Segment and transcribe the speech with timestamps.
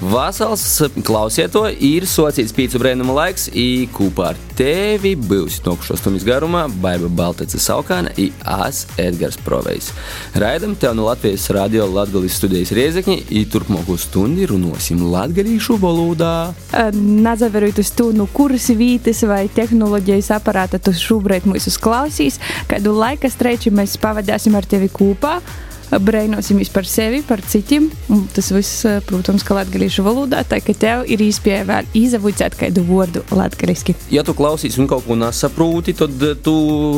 [0.00, 6.26] Vasals, klausiet to, ir sociāls pīcis brēnuma laiks, i kopā ar tevi būs nokšos stundas
[6.26, 9.88] garumā Baiba Baltece Saukāna i Ās Edgars Provejs.
[10.36, 16.34] Raidam tev no Latvijas radio Latgalijas studijas Riezekņi, i turpmāko stundi runosim latgalīšu valodā.
[16.92, 22.36] Nazaverot uz to, nu kuras vītas vai tehnoloģijas aparāta tu šobrīd mūs uzklausīs,
[22.68, 25.38] kādu laika streiči mēs pavadāsim ar tevi kopā
[25.90, 27.88] brēnosimies par sevi, par citiem.
[28.12, 32.84] Un tas viss, protams, ka latviešu valodā, tā ka tev ir iespēja vēl izavicēt kādu
[32.88, 33.96] vārdu latviešu.
[34.14, 36.56] Ja tu klausies un kaut ko nesaproti, tad tu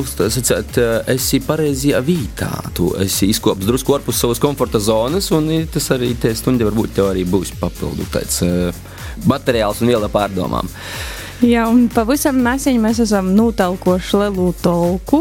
[0.08, 0.80] sacēt,
[1.14, 2.50] esi pareizajā vietā.
[2.76, 7.12] Tu esi izkops drusku ārpus savas komforta zonas, un tas arī te stundi varbūt tev
[7.12, 8.42] arī būs papildu tāds
[9.28, 10.68] materiāls un viela pārdomām.
[11.38, 15.20] Jā, un pavisam nesen mēs esam notalkojuši lielu tolku.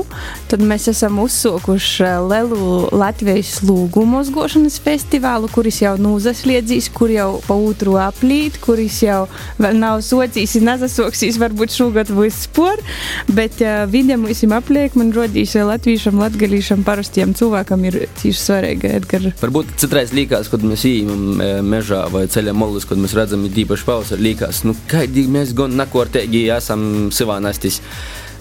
[0.49, 7.53] Tad mēs esam uzsākuši lielu Latvijas lūgumu uzgošanas festivālu, kuris jau nūzasliedzīs, kur jau pa
[7.53, 9.27] otru aplīt, kuris jau
[9.61, 12.81] vēl nav socijas, nezasoksīs, varbūt šogad vispār.
[13.29, 18.93] Bet uh, video mums apliek, man rodīs latviešam, latgalīšam, parastiem cilvēkam ir tieši svarīgi.
[18.97, 19.29] Edgar.
[19.43, 21.37] Varbūt citreiz līkās, kad mēs ejam
[21.67, 26.06] mežā vai ceļā molus, kad mēs redzam īpaši pavasarī, līkās, nu, kādi mēs gan nako
[26.07, 27.81] kārtīgi esam savā nastis.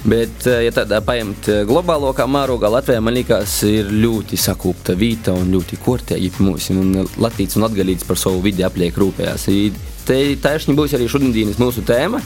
[0.06, 5.50] Bet, ja tādā paņemt globālo kā mārogā, Latvijā man liekas, ir ļoti sakūpta vīta un
[5.50, 5.78] ļoti
[6.38, 6.76] mūsu.
[6.78, 9.48] Un Latvijas un atgalīts par savu vidi apliek rūpējās.
[10.06, 12.20] Te taisni būs arī šodienas mūsu tēma.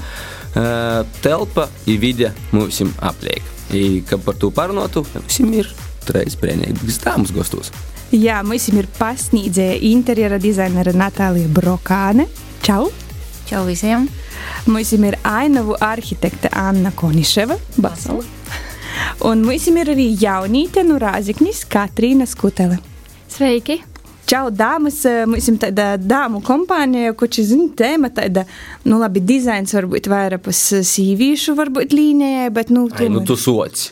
[1.22, 3.40] Telpa ir vide mūsu apliek.
[3.72, 5.70] I, kad par to parunātu, mums ir
[6.04, 7.70] trīs brīvības dāmas gastos.
[8.12, 12.26] Jā, mums ir pasniedzēja interjera dizainere Natālija Brokāne.
[12.66, 12.90] Čau!
[13.48, 14.10] Čau visiem!
[14.66, 18.24] Mums ir ainavu arhitekte Anna Koniševa, Basala.
[19.26, 22.80] Un mums ir arī jaunīte no Rāziknis Katrīna Skutele.
[23.30, 23.80] Sveiki!
[24.30, 25.00] Čau, dāmas!
[25.26, 28.44] Mums ir tāda dāmu kompānija, kurš zina, tēma tāda,
[28.86, 33.08] nu, labi, dizains varbūt vairāk pas sīvīšu, varbūt līnijai, bet, nu, tu.
[33.08, 33.90] Ai, nu, tu soci!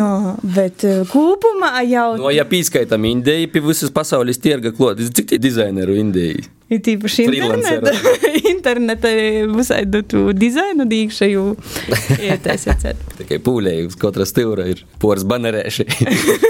[0.00, 2.08] no, bet kopumā jau.
[2.20, 6.42] No, ja pieskaitām Indiju, pie visas pasaules tirga klotas, cik tie dizaineru Indijai?
[6.72, 7.92] Ir tīpaši interneta,
[8.52, 9.10] interneta
[9.50, 11.44] visādi tu dizainu dīkšaju
[12.28, 12.86] ietaisīt.
[13.18, 15.88] Tikai pūlēji uz katra stūra ir poras banerēši.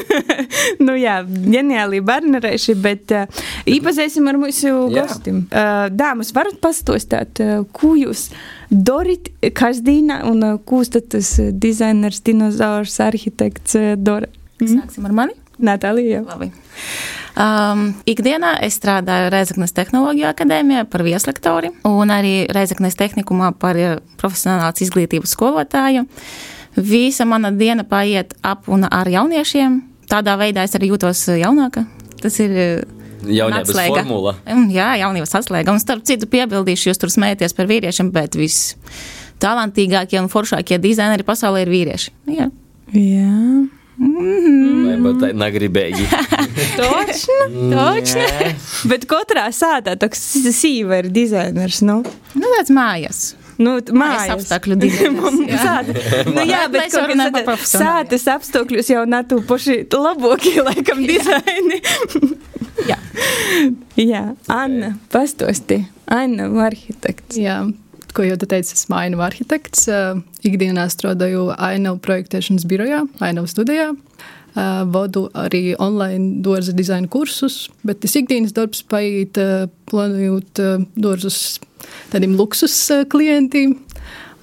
[0.87, 5.45] nu jā, ģeniāli banerēši, bet uh, īpazīsim ar mūsu gostim.
[5.49, 8.29] Uh, dāmas, varat pastostāt, uh, ko jūs
[8.71, 14.31] darat kasdīnā un uh, ko tas dizainers, dinozaurs, arhitekts uh, dara?
[14.63, 15.42] Sāksim ar mani?
[15.65, 16.23] Natālija.
[16.27, 16.51] Labi.
[17.33, 23.79] Um, ikdienā es strādāju Reizeknas Tehnoloģiju akadēmijā par vieslektori un arī Reizeknas tehnikumā par
[24.21, 26.05] profesionālās izglītības skolotāju.
[26.77, 29.81] Visa mana diena paiet ap un ar jauniešiem.
[30.13, 31.87] Tādā veidā es arī jūtos jaunāka.
[32.21, 32.85] Tas ir
[33.23, 34.35] Jaunības formula.
[34.73, 35.75] Jā, jaunības atslēga.
[35.75, 38.75] Un starp citu piebildīšu, jūs tur smējaties par vīriešiem, bet viss
[39.43, 42.15] talantīgākie un foršākie dizaineri pasaulē ir vīrieši.
[42.35, 42.49] Jā.
[42.93, 43.37] Jā.
[43.99, 45.21] Mm -hmm.
[45.21, 46.07] Tā negribēji.
[46.81, 47.39] Točno,
[47.71, 48.23] točno.
[48.89, 50.23] Bet katrā sātā tāds
[50.57, 51.81] sīva ir dizainers.
[51.83, 52.03] Nu,
[52.35, 53.35] nu tāds mājas.
[53.59, 55.37] Nu, mājas apstākļu dizainers.
[56.35, 61.83] nu, jā, bet kaut kā sātas apstākļus jau natu paši labākie, laikam, dizaini.
[62.89, 62.99] jā.
[63.97, 65.85] jā, Anna, pastosti.
[66.07, 67.37] Anna, arhitekts.
[67.37, 67.61] Jā,
[68.15, 69.87] ko jau teicu, esmu ainavu arhitekts.
[70.47, 73.93] Ikdienā strādāju ainavu projektēšanas birojā, ainavu studijā.
[74.93, 79.39] Vadu arī online dārza dizaina kursus, bet tas ikdienas darbs paiet
[79.89, 80.61] plānojot
[80.93, 81.39] dārzus
[82.13, 82.77] tādiem luksus
[83.13, 83.79] klientiem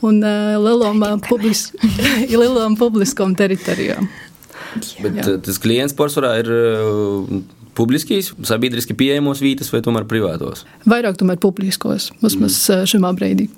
[0.05, 0.23] un
[0.65, 1.69] lielām, publis
[2.41, 4.09] lielām publiskām teritorijām.
[5.01, 5.37] Bet Jā.
[5.45, 6.49] tas klients pārsvarā ir
[7.79, 10.65] publiskīs, sabiedriski pieejamos vietas vai tomēr privātos?
[10.89, 12.87] Vairāk tomēr publiskos, vismaz mm.
[12.91, 13.49] šajā brīdī.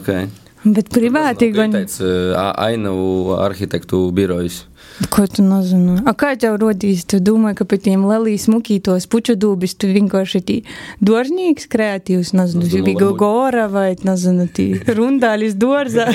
[0.00, 0.28] Okay.
[0.64, 1.76] Bet privāti gan.
[1.76, 4.64] Tāds ainavu arhitektu birojas.
[5.12, 6.00] Ko tu nezini?
[6.10, 7.04] A kā tev rodīs?
[7.06, 10.56] Tu domā, ka pēc tiem lelijas mukītos puču dūbis tu vienkārši tī
[11.04, 14.66] dārznīgs kreatīvs, nezinu, tu bija gora vai, nezinu, tī
[14.98, 16.08] rundālis dārzā.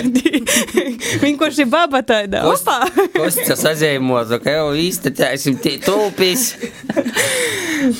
[1.25, 2.43] vienkārši baba tāda.
[2.51, 2.81] Opa!
[3.15, 6.49] Kostas sazēmot, ka jau īsti tēsim tī tulpis.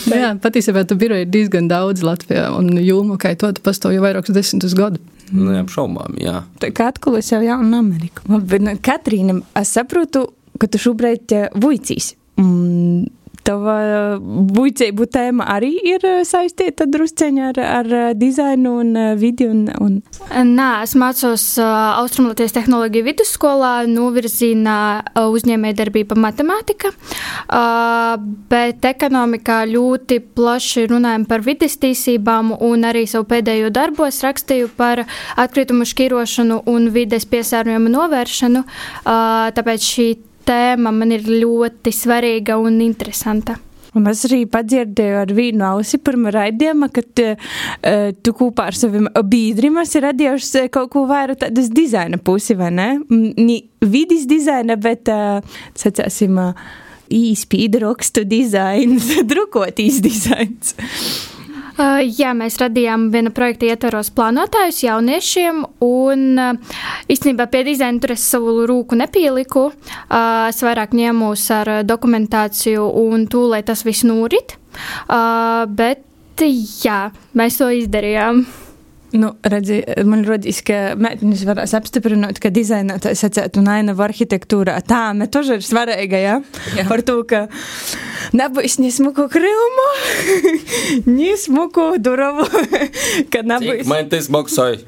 [0.07, 3.95] Nu jā, patiesībā tu biroji ir diezgan daudz Latvijā, un jūmu, kā to tu pastāv
[3.95, 4.99] jau vairākus desmitus gadu.
[5.31, 6.43] Nu, neapšaubām, jā.
[6.61, 8.25] Tā kā atkal es jau jaunu Ameriku.
[8.27, 10.27] Bet, Katrīna, es saprotu,
[10.59, 11.33] ka tu šobrīd
[11.63, 12.13] vuicīs.
[12.41, 13.07] Mm,
[13.43, 13.77] Tava
[14.19, 19.97] buļcību tēma arī ir saistīta drusceņi ar, ar dizainu un vidi un, un...
[20.31, 26.91] Nē, es mācos Austrumlatvijas tehnoloģiju vidusskolā, novirzīnā uh, uzņēmējdarbība matemātika,
[28.49, 35.03] bet ekonomikā ļoti plaši runājam par vidas tīsībām un arī savu pēdējo darbos rakstīju par
[35.39, 38.63] atkritumu šķirošanu un vides piesārņojumu novēršanu,
[39.57, 40.07] tāpēc šī
[40.47, 43.57] tēma man ir ļoti svarīga un interesanta.
[43.93, 47.51] Un es arī padzirdēju ar vienu ausi pirmā raidījuma, kad uh,
[48.25, 52.87] tu kopā ar saviem biedriem esi radījuši kaut ko vairāk tādas dizaina pusi, vai ne?
[53.09, 56.81] Ni vidis dizaina, bet, uh, sacāsim, uh,
[57.13, 60.73] īspīda rakstu dizains, drukotīs dizains.
[61.73, 66.37] Jā, mēs radījām viena projekta ietvaros plānotājus jauniešiem, un
[67.09, 69.71] īstenībā pie dizaina tur es savu rūku nepieliku.
[70.49, 74.53] Es vairāk ņēmos ar dokumentāciju un to, lai tas viss norit.
[75.81, 76.45] Bet
[76.83, 76.99] jā,
[77.33, 78.45] mēs to izdarījām.
[79.13, 84.79] Nu, redzi, man liekas, ka meitenes varēs apstiprināt, ka dizainētājs sacētu un ainavu arhitektūrā.
[84.89, 86.39] Tā, me toži ir svarīga, ja?
[86.73, 86.85] Jā.
[86.89, 87.43] Par to, ka
[88.33, 89.85] nebūs ni smuku krīlumu,
[91.17, 92.47] ni smuku duravu,
[93.33, 93.85] ka nebūs.
[93.91, 94.81] Man tas maksāja.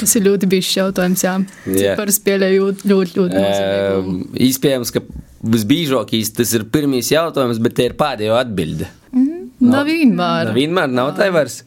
[0.00, 1.36] tas ir ļoti bijis jautājums, jā.
[1.70, 1.94] jā.
[2.00, 5.04] Par spēlēju ļoti, ļoti, ļoti um, Iespējams, ka
[5.46, 8.90] visbīžākīs tas ir pirmīs jautājums, bet te ir pēdējo atbilde.
[9.12, 9.48] Mm -hmm.
[9.70, 10.50] Nav vienmēr.
[10.50, 11.62] Nav vienmēr, nav tā vairs.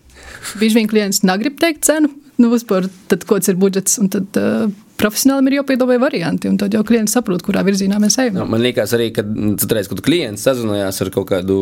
[0.60, 4.68] Bieži vien klients negrib teikt cenu, nu, uzpār, tad kāds ir budžets, un tad uh,
[5.00, 8.40] profesionālim ir jāpiedāvā varianti, un tad jau klients saprot, kurā virzienā mēs ejam.
[8.40, 9.24] No, man liekas arī, ka
[9.62, 11.58] citreiz, kad klients sazinājās ar kaut kādu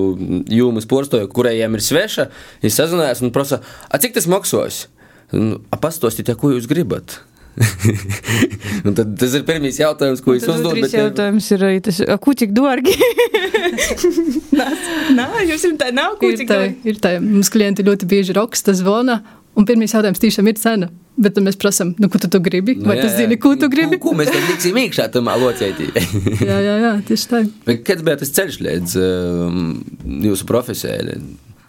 [0.54, 2.30] jūmu sportoju, kurējiem ir sveša,
[2.66, 3.62] viņš sazinājās un prasa,
[3.94, 4.86] cik tas maksās?
[5.34, 7.20] Nu, Pastostiet, ko jūs gribat?
[8.98, 10.84] tad, tas ir pirmais jautājums, ko es uzdodu.
[10.86, 12.94] Tas jautājums ir, tas, ko cik dārgi?
[15.58, 16.78] Nā, jums ir tā, nav ko cik dārgi.
[16.88, 19.22] Ir tā, mums klienti ļoti bieži raksta zvana,
[19.58, 20.90] un pirmais jautājums tiešām ir cena.
[21.18, 22.76] Bet tad mēs prasām, nu, ko tu, tu gribi?
[22.78, 23.98] Nu, Vai jā, tas zini, ko tu gribi?
[23.98, 25.90] Ko, ko mēs tam liksim iekšā tam locētī?
[26.50, 27.40] jā, jā, jā, tieši tā.
[27.88, 29.64] Kāds bija tas ceļš līdz um,
[30.28, 31.18] jūsu profesijai?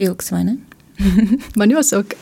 [0.04, 0.58] Ilgs vai ne?
[1.58, 2.18] Man jāsaka.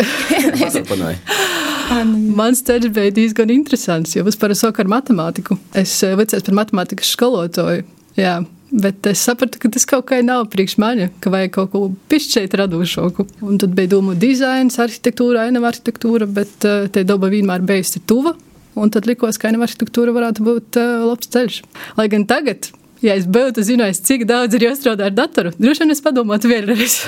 [2.39, 5.59] Mans ceļš bija diezgan interesants, jo es sāku ar matemātiku.
[5.75, 7.87] Es vicējos par matemātikas skolotāju.
[8.17, 8.39] Jā,
[8.77, 11.83] Bet es sapratu, ka tas kaut kā nav priekš manis, ka vajag kaut ko
[12.13, 13.25] pišķēt radošāku.
[13.49, 18.35] Un tad bija doma dizains, arhitektūra, ainava arhitektūra, bet uh, te daba vienmēr bijusi tuva.
[18.77, 21.63] Un tad likās, ka ainava arhitektūra varētu būt uh, labs ceļš.
[21.97, 22.69] Lai gan tagad
[23.05, 26.99] ja es būtu zinājis, cik daudz ir jāstrādā ar datoru, droši vien es padomātu vēlreiz.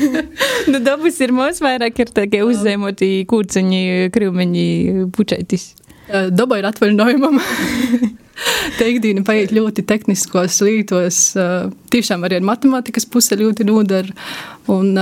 [0.70, 4.66] nu, dabas ir mums vairāk ir tādi uzzēmoti kūciņi, krūmiņi,
[5.14, 5.72] pučaitis.
[6.34, 7.40] Daba ir atvaļinājumam.
[8.80, 11.20] Teikdīna paiet ļoti tehniskos lītos,
[11.94, 14.14] tiešām arī ar matemātikas puse ļoti nodara,
[14.72, 14.92] un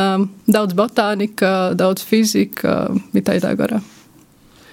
[0.47, 2.87] daudz botānika, daudz fizika,
[3.17, 3.83] mitā tā garā.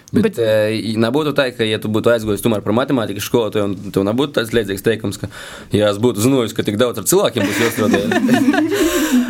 [0.10, 3.94] Bet, bet uh, nebūtu tā, ka, ja tu būtu aizgājis tomēr par matemātikas skolotāju, un
[3.94, 5.30] tev nebūtu tāds liedzīgs teikums, ka,
[5.76, 8.00] ja es būtu zinājis, ka tik daudz ar cilvēkiem būs jāstrādā.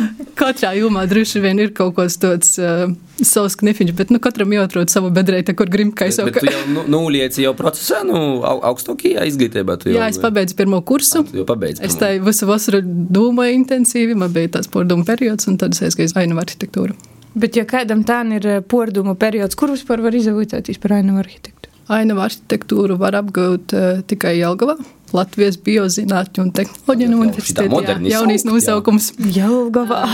[0.50, 2.90] Katrā jomā droši vien ir kaut kas tāds uh,
[3.22, 6.26] savs knifiņš, bet nu, katram jāatrod savu bedrēti, kur grib kā jau.
[6.26, 9.78] Bet tu jau nu, nulieci jau procesā, nu, augstākajā izglītībā.
[9.86, 11.22] Jau, Jā, es pabeidzu pirmo kursu.
[11.36, 11.84] Jau pabeidzu.
[11.86, 16.16] Es tā visu vasaru domāju intensīvi, man bija tāds pārdomu periods, un tad es aizgāju
[16.24, 16.98] ainu arhitektūru.
[17.38, 21.59] Bet, ja kādam tā ir pordumu periods, kur vispār var izvēlēties par ainavu arhitektu?
[21.90, 24.76] Ainavu arhitektūru var apgūt uh, tikai Jelgavā.
[25.10, 27.96] Latvijas biozinātņu un tehnoloģiju universitātē.
[28.06, 29.10] Jaunīs nosaukums.
[29.34, 30.04] Jelgavā.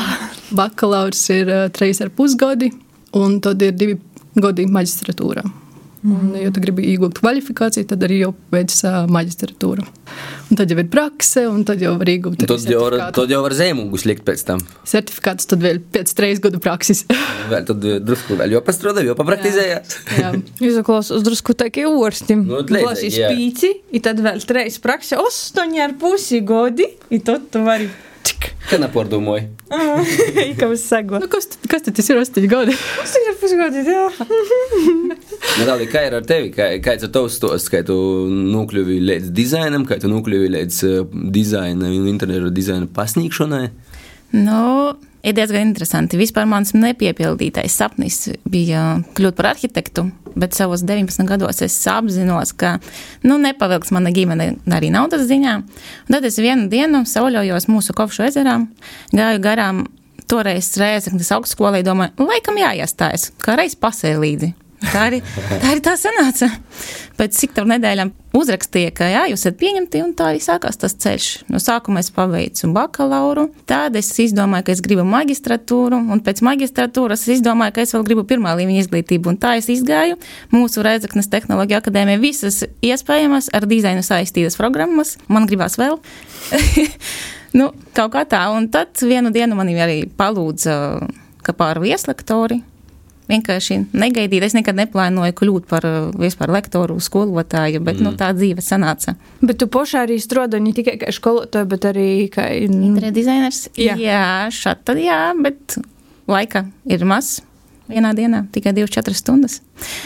[0.57, 2.73] Bakalaurs ir uh, trīs ar pusgadi,
[3.17, 4.01] un tad ir divi
[4.41, 5.45] gadi maģistratūrā.
[6.07, 9.87] Un, ja tu gribi iegūt kvalifikāciju, tad arī jau veic uh, maģistratūru.
[10.47, 13.01] Un tad jau ir prakse, un tad jau var iegūt to tādu.
[13.17, 14.63] Tad jau var zīmogus likt pēc tam.
[14.87, 17.03] Certifikāts tad vēl pēc trīs gadu prakses.
[17.53, 19.97] vēl tad drusku vēl jau pastrādā, jau papraktizējāt.
[20.21, 20.33] Jā,
[20.71, 22.47] izklausās drusku tā kā orstim.
[22.47, 27.67] Nu, Lasīs pīci, un tad vēl trīs prakse, astoņi ar pusi godi, un tad tu
[27.67, 27.91] vari.
[28.27, 29.47] Kā nepārdomāji?
[30.59, 31.21] Kā es saku?
[31.23, 32.75] Nu, kas, kas tad ir 8 gadi?
[33.05, 34.05] 8 ar pusgadi, jā.
[35.61, 36.51] Natālija, kā ir ar tevi?
[36.55, 37.97] Kā, kāds ir tavs stosts, kā tu
[38.31, 43.67] nokļuvi līdz dizainam, kā tu nokļuvi līdz uh, dizaina un interjeru dizaina pasniegšanai?
[44.37, 44.63] Nu,
[45.27, 46.19] ir diezgan interesanti.
[46.21, 50.07] Vispār mans nepiepildītais sapnis bija kļūt par arhitektu,
[50.39, 52.77] bet savos 19 gados es apzinos, ka
[53.27, 55.57] nu, nepavilks mana ģimene arī naudas ziņā.
[56.07, 58.61] Un tad es vienu dienu sauļojos mūsu kopšu ezerā,
[59.15, 59.87] gāju garām
[60.31, 64.55] toreiz Rēzaknes augstskolai, domāju, laikam jāiestājas, kā reiz pasēja līdzi.
[64.83, 66.49] Tā arī tā, arī tā sanāca.
[67.17, 70.93] Pēc cik tam nedēļām uzrakstīja, ka jā, jūs esat pieņemti, un tā arī sākās tas
[71.01, 71.29] ceļš.
[71.49, 77.25] No sākuma es paveicu bakalauru, tad es izdomāju, ka es gribu magistratūru, un pēc magistratūras
[77.25, 80.21] es izdomāju, ka es vēl gribu pirmā līmeņa izglītību, un tā es izgāju
[80.53, 85.17] mūsu Rēzaknes tehnoloģija akadēmija visas iespējamas ar dizainu saistītas programmas.
[85.33, 85.97] Man gribās vēl.
[87.59, 90.81] nu, kaut kā tā, un tad vienu dienu man arī palūdza,
[91.47, 92.61] ka pār vieslektori
[93.31, 94.45] vienkārši negaidīt.
[94.47, 98.15] Es nekad neplānoju kļūt par uh, vispār lektoru, skolotāju, bet nu, mm.
[98.15, 99.17] nu, tā dzīve sanāca.
[99.43, 103.67] Bet tu pašā arī strādā ne tikai kā skolotāja, bet arī kā interjera dizainers.
[103.81, 105.79] Jā, jā šādi tad jā, bet
[106.31, 107.39] laika ir maz.
[107.87, 109.61] Vienā dienā tikai 24 stundas.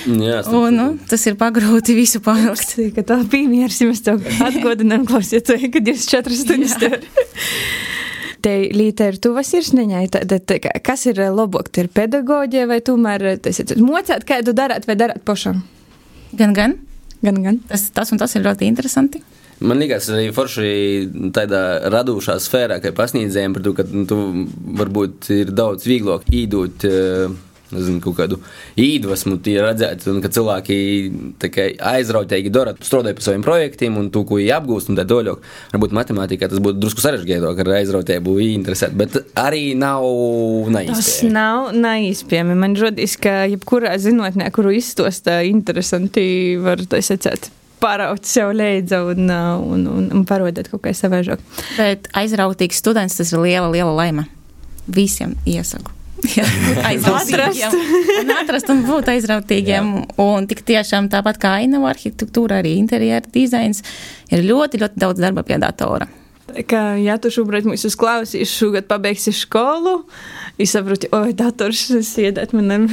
[0.04, 2.74] Jā, un, nu, tas ir pagrūti visu pārvilkt.
[3.08, 6.76] Tā piemērs, ja mēs tev atgodinām klausītāju, ka 24 stundas
[8.42, 13.61] te līte ir tuva sirsniņai, tad, tad kas ir labāk, ir pedagoģija vai tomēr tas
[13.62, 15.62] ir mocēt, kā tu darāt vai darāt pašam?
[16.37, 16.78] Gan, gan.
[17.20, 17.61] Gan, gan.
[17.68, 19.20] Tas, tas un tas ir ļoti interesanti.
[19.61, 20.68] Man liekas, arī forši
[21.37, 21.61] tādā
[21.92, 24.16] radošā sfērā, ka pasniedzējiem par to, ka nu, tu
[24.80, 26.87] varbūt ir daudz vieglāk īdot.
[26.88, 27.35] Uh,
[27.74, 28.40] nezinu, kaut kādu
[28.80, 30.78] iedvesmu, redzēt, un, ka cilvēki
[31.90, 35.44] aizrautīgi dara, strādāja pie saviem projektiem un to, ko viņi apgūst, un tā tālāk.
[35.74, 40.04] Varbūt matemātikā tas būtu drusku sarežģītāk, ar aizrautību interesēt, bet arī nav
[40.72, 40.98] neizpējami.
[40.98, 42.58] Tas nav neizpējami.
[42.64, 47.50] Man rodīs, ka jebkurā zinātnē, kuru izstosta interesanti, var tas secēt
[47.80, 51.40] paraut sev līdzi un, un, un, un parādīt kaut kā savaižāk.
[51.78, 54.26] Bet aizrautīgs students tas ir liela, liela laime.
[54.90, 56.00] Visiem iesaku.
[56.28, 56.44] Jā,
[57.16, 57.76] atrast.
[58.20, 59.90] un atrast un būt aizrautīgiem.
[59.96, 60.06] Jā.
[60.24, 63.84] Un tik tiešām tāpat kā ainavu arhitektūra, arī interjera dizains,
[64.30, 66.08] ir ļoti, ļoti daudz darba pie datora.
[66.66, 70.00] Ka, ja tu šobrīd mūs uzklausīsi, šogad pabeigsi skolu,
[70.58, 72.88] es saprotu, oi, dators sēdēt man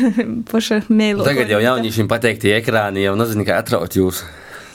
[0.52, 1.26] paša mēlē.
[1.26, 4.22] Tagad jau jauniešiem pateikti ekrāni, jau nezinu, kā atraut jūs.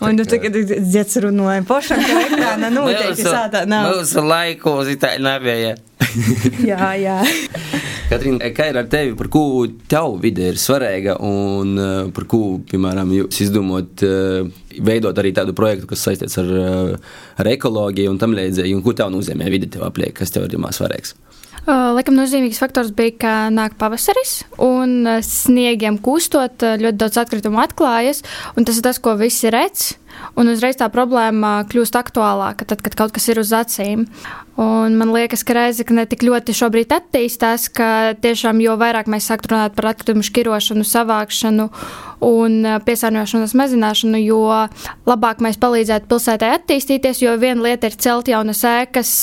[0.02, 3.92] Un tu tagad dzirdēji, runāji pašam, ka ekrāna noteikti sādā nav.
[3.92, 5.76] Mūsu laikos tā nebija.
[6.71, 7.18] jā, jā.
[8.12, 11.78] Katrīna, kā ir ar tevi, par ko tev vide ir svarīga un
[12.12, 14.50] par ko, piemēram, jūs izdomājat uh,
[14.85, 16.50] veidot arī tādu projektu, kas saistīts ar,
[17.40, 20.59] ar ekoloģiju un tam līdzīgi, un ko tev nozīmē vide tev apliek, kas tev ir
[20.76, 21.16] svarīgs?
[21.62, 28.25] Laikam nozīmīgs faktors bija, ka nāk pavasaris un sniegiem kūstot ļoti daudz atkritumu atklājas,
[28.59, 29.92] tas ir tas, ko visi redz.
[30.37, 34.04] Un uzreiz tā problēma kļūst aktuālāka, tad, kad kaut kas ir uz acīm.
[34.61, 39.54] Un man liekas, ka Reizekne tik ļoti šobrīd attīstās, ka tiešām jo vairāk mēs sākam
[39.54, 41.69] runāt par atkritumu šķirošanu, savākšanu
[42.28, 44.42] un piesārņošanas mazināšanu, jo
[45.09, 49.14] labāk mēs palīdzētu pilsētai attīstīties, jo viena lieta ir celt jaunas ēkas,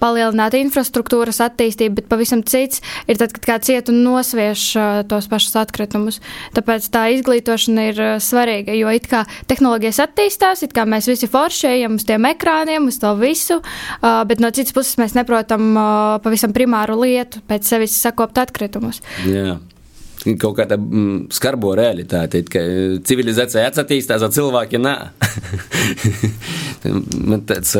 [0.00, 4.64] palielināt infrastruktūras attīstību, bet pavisam cits ir tad, kad kāds iet un nosviež
[5.10, 6.20] tos pašus atkritumus.
[6.56, 11.98] Tāpēc tā izglītošana ir svarīga, jo it kā tehnoloģijas attīstās, it kā mēs visi foršējam
[11.98, 13.60] uz tiem ekrāniem, uz to visu,
[14.02, 15.72] bet no citas puses mēs neprotam
[16.24, 19.02] pavisam primāru lietu, pēc sevis sakopt atkritumus.
[19.26, 19.58] Yeah
[20.40, 22.62] kaut kāda mm, skarbo realitāte, ka
[23.06, 24.96] civilizācija attīstās, o cilvēki nē.
[27.28, 27.74] Man tāds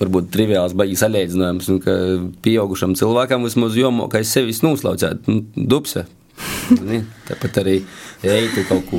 [0.00, 1.96] varbūt triviāls baigs salīdzinājums, nu, ka
[2.44, 6.06] pieaugušam cilvēkam vismaz jomokais sevis noslaucēt, nu, dubse.
[7.28, 7.80] Tāpat arī,
[8.22, 8.98] ja tu kaut ko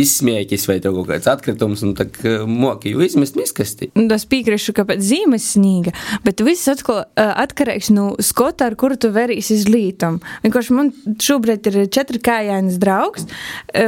[0.00, 2.16] izsmiekis vai tev kaut kāds atkritums, un tad
[2.48, 3.90] moki jau izmest miskasti.
[3.98, 5.94] Nu, tas piekrīšu, ka pēc zīmes snīga,
[6.26, 10.20] bet viss atkal atkarīgs no skota, ar kuru tu verīs iz lītam.
[10.44, 13.28] Vienkārši man šobrīd ir četrkājainas draugs,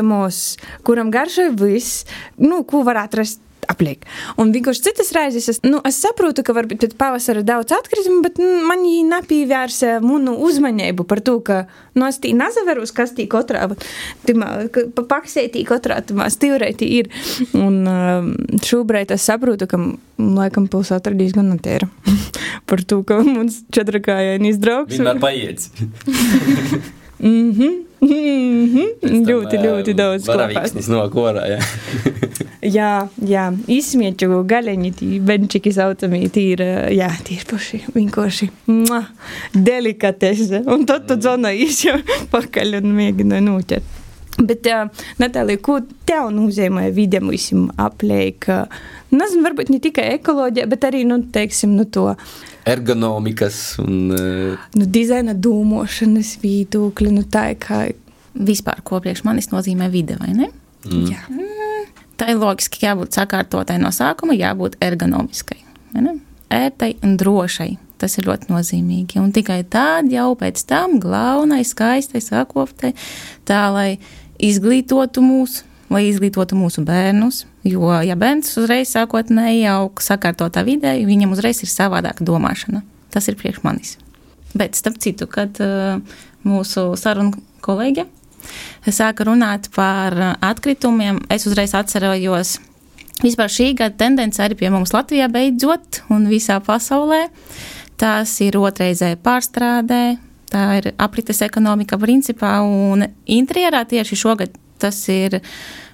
[0.06, 0.42] mūs,
[0.86, 2.04] kuram garšoja viss,
[2.40, 4.06] nu, ko var atrast apliek.
[4.40, 8.40] Un vienkārši citas reizes es, nu, es saprotu, ka varbūt pēc pavasara daudz atkritumu, bet
[8.42, 11.62] nu, man viņi nepievērsa manu uzmanību par to, ka
[11.94, 17.12] nu, es tī nezaveros, kas tī katrā, pa paksētī katrā timā stīvrētī ir.
[17.58, 18.32] Un um,
[18.64, 19.80] šobrīd es saprotu, ka
[20.22, 21.88] laikam pilsēta ir diezgan natēra
[22.68, 24.98] par to, ka mums četrakājainis draugs.
[24.98, 25.70] Vienmēr paiet.
[27.22, 27.92] Mhm.
[28.02, 29.26] Mm -hmm.
[29.30, 30.88] ļoti, ļoti daudz klāsts.
[30.90, 31.44] no korā.
[31.54, 31.58] Jā,
[32.62, 32.90] jā,
[33.28, 33.46] jā.
[33.70, 36.64] izsmieķu gaļiņi, tī benčiki saucamī, tī ir,
[36.94, 38.50] jā, tī ir paši vienkārši
[39.54, 40.62] delikatese.
[40.70, 41.92] Un tad tu dzona īsi
[42.34, 43.98] pakaļ un mēģināja noķert.
[44.42, 44.88] Bet, uh,
[45.20, 45.76] Natālija, ko
[46.08, 48.46] tev nozīmē vidam visam apliek?
[49.12, 52.08] Nezinu, varbūt ne tikai ekoloģija, bet arī, nu, teiksim, nu, to
[52.68, 54.64] ergonomikas un uh...
[54.78, 57.12] nu, dizaina domāšanas viedokļa.
[57.12, 57.84] Nu, tā kā
[58.32, 60.48] vispār, ko priekš manis nozīmē vide, vai ne?
[60.86, 61.06] Mm.
[61.10, 61.26] Jā.
[61.28, 61.91] Mm,
[62.22, 65.58] tā ir loģiski, jābūt sakārtotai no sākuma, jābūt ergonomiskai,
[66.52, 67.72] ērtai un drošai.
[68.02, 69.20] tas ir ļoti nozīmīgi.
[69.22, 72.96] Un tikai tad jau pēc tam glaunai, skaistai, sakoptai,
[73.46, 74.00] tā lai
[74.42, 77.44] izglītotu mūs, lai izglītotu mūsu bērnus.
[77.62, 82.82] Jo, ja bērns uzreiz sākotnēji jau sakārtotā vidē, viņam uzreiz ir savādāka domāšana.
[83.14, 83.94] Tas ir priekš manis.
[84.50, 86.02] Bet, starp citu, kad uh,
[86.42, 88.08] mūsu sarunu kolēģe
[88.88, 92.58] sāka runāt par atkritumiem, es uzreiz atcerējos
[93.22, 97.26] vispār šī gada tendence arī pie mums Latvijā beidzot un visā pasaulē.
[98.00, 100.02] Tās ir otrreizēja pārstrādē,
[100.50, 105.38] tā ir aprites ekonomika principā un interjerā tieši šogad tas ir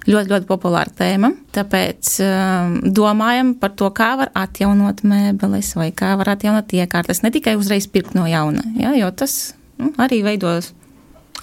[0.09, 1.31] ļoti, ļoti populāra tēma.
[1.53, 7.21] Tāpēc um, domājam par to, kā var atjaunot mēbeles vai kā var atjaunot iekārtas.
[7.21, 10.73] Ne tikai uzreiz pirkt no jauna, ja, jo tas nu, arī veidos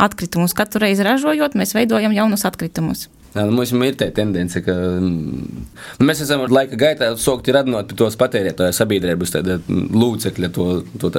[0.02, 0.54] atkritumus.
[0.56, 3.06] Katru reizi ražojot, mēs veidojam jaunus atkritumus.
[3.36, 5.64] Jā, nu, mums ir tā tendence, ka mm,
[5.98, 9.34] nu, mēs esam laika gaitā sokti radinot tos patērētāju sabiedrības
[9.68, 10.68] lūdzekļa, to,
[11.02, 11.10] to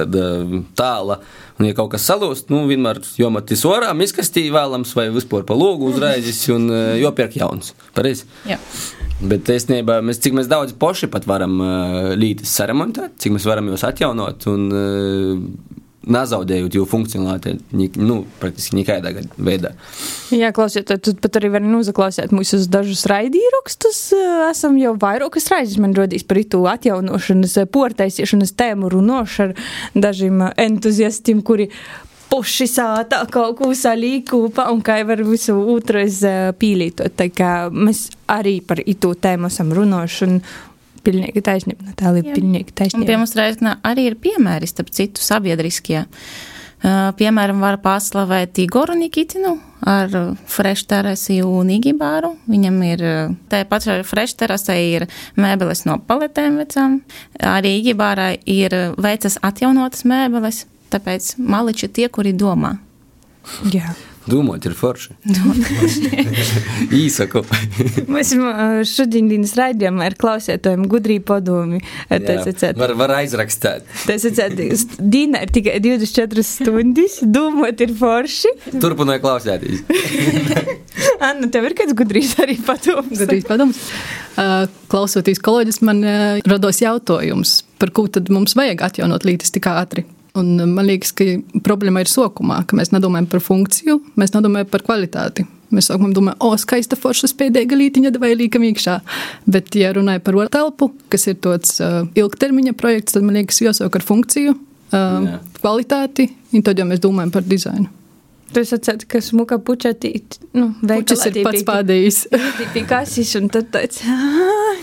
[0.78, 1.20] tāla.
[1.60, 5.92] Un, ja kaut kas salūst, nu, vienmēr jomatis orā, izkastī vēlams vai vispār pa logu
[5.92, 6.66] uzraizis un
[6.98, 7.76] jopērk jauns.
[7.94, 8.26] Pareizi?
[8.50, 8.58] Jā.
[9.18, 13.70] Bet īstenībā mēs, cik mēs daudz paši pat varam uh, lītis saremontēt, cik mēs varam
[13.70, 15.77] jūs atjaunot un uh,
[16.08, 17.58] nezaudējot jau funkcionalitāti,
[18.00, 19.74] nu, praktiski nekādā veidā.
[20.34, 23.78] Jā, klausiet, tad pat arī varam uzaklausīt mūsu dažus raidījumus.
[24.48, 29.56] Esam jau vairākas reizes, man rodīs par itu atjaunošanas, portaisiešanas tēmu runošu ar
[29.96, 31.70] dažiem entuziastiem, kuri
[32.28, 36.20] puši sātā kaut ko salīja kopā un kā var visu otrais
[36.60, 37.16] pīlītot.
[37.16, 40.40] Tā kā mēs arī par itu tēmu esam runājuši un
[41.08, 41.88] pilnīgi taisnība.
[41.88, 42.36] Natālija, Jā.
[42.36, 43.02] pilnīgi taisnība.
[43.02, 46.04] Un pie mums reizē arī ir piemēri, starp citu, sabiedriskie.
[46.04, 46.48] Uh,
[47.18, 49.56] piemēram, var paslavēt Igoru Nikitinu
[49.88, 50.12] ar
[50.46, 52.36] Fresh terasi un Igibāru.
[52.50, 53.04] Viņam ir
[53.50, 57.00] tā pašā Fresh terasē ir mēbeles no paletēm vecām.
[57.42, 62.76] Arī Igibārai ir veicas atjaunotas mēbeles, tāpēc maliči tie, kuri domā.
[63.72, 63.94] Jā.
[64.28, 65.14] Domāt, ir forši.
[66.98, 67.42] Īsaku.
[68.12, 68.34] Mēs
[68.90, 71.80] šodienas raidījumā ir klausētājiem gudrī padomi.
[72.10, 73.88] Var, var aizrakstīt.
[74.08, 74.36] Tas ir
[74.98, 77.18] Dīna ir tikai 24 stundas.
[77.24, 78.52] Domāt, ir forši.
[78.76, 79.82] Turpināju klausēties.
[81.24, 83.16] Anna, tev ir kāds gudrīs arī padoms?
[83.16, 83.80] Gudrīs padoms.
[84.92, 86.04] Klausoties kolēģis, man
[86.48, 90.06] rados jautājums, par ko tad mums vajag atjaunot lītis tik ātri.
[90.38, 91.26] Un man liekas, ka
[91.66, 95.46] problēma ir sokumā, ka mēs nedomājam par funkciju, mēs nedomājam par kvalitāti.
[95.74, 98.94] Mēs sākumā domājam, o, skaista forša spēdīga lītiņa, vai līkam iekšā.
[99.52, 104.00] Bet, ja runāja par telpu, kas ir tāds uh, ilgtermiņa projekts, tad man liekas, jāsāk
[104.00, 107.97] ar funkciju, uh, kvalitāti, un tad jau mēs domājam par dizainu.
[108.48, 112.20] Tu saprati, ka smuka puķetīt, nu, veikalā ir pats pādījis.
[112.72, 114.00] Pie kasis, un tad tāds,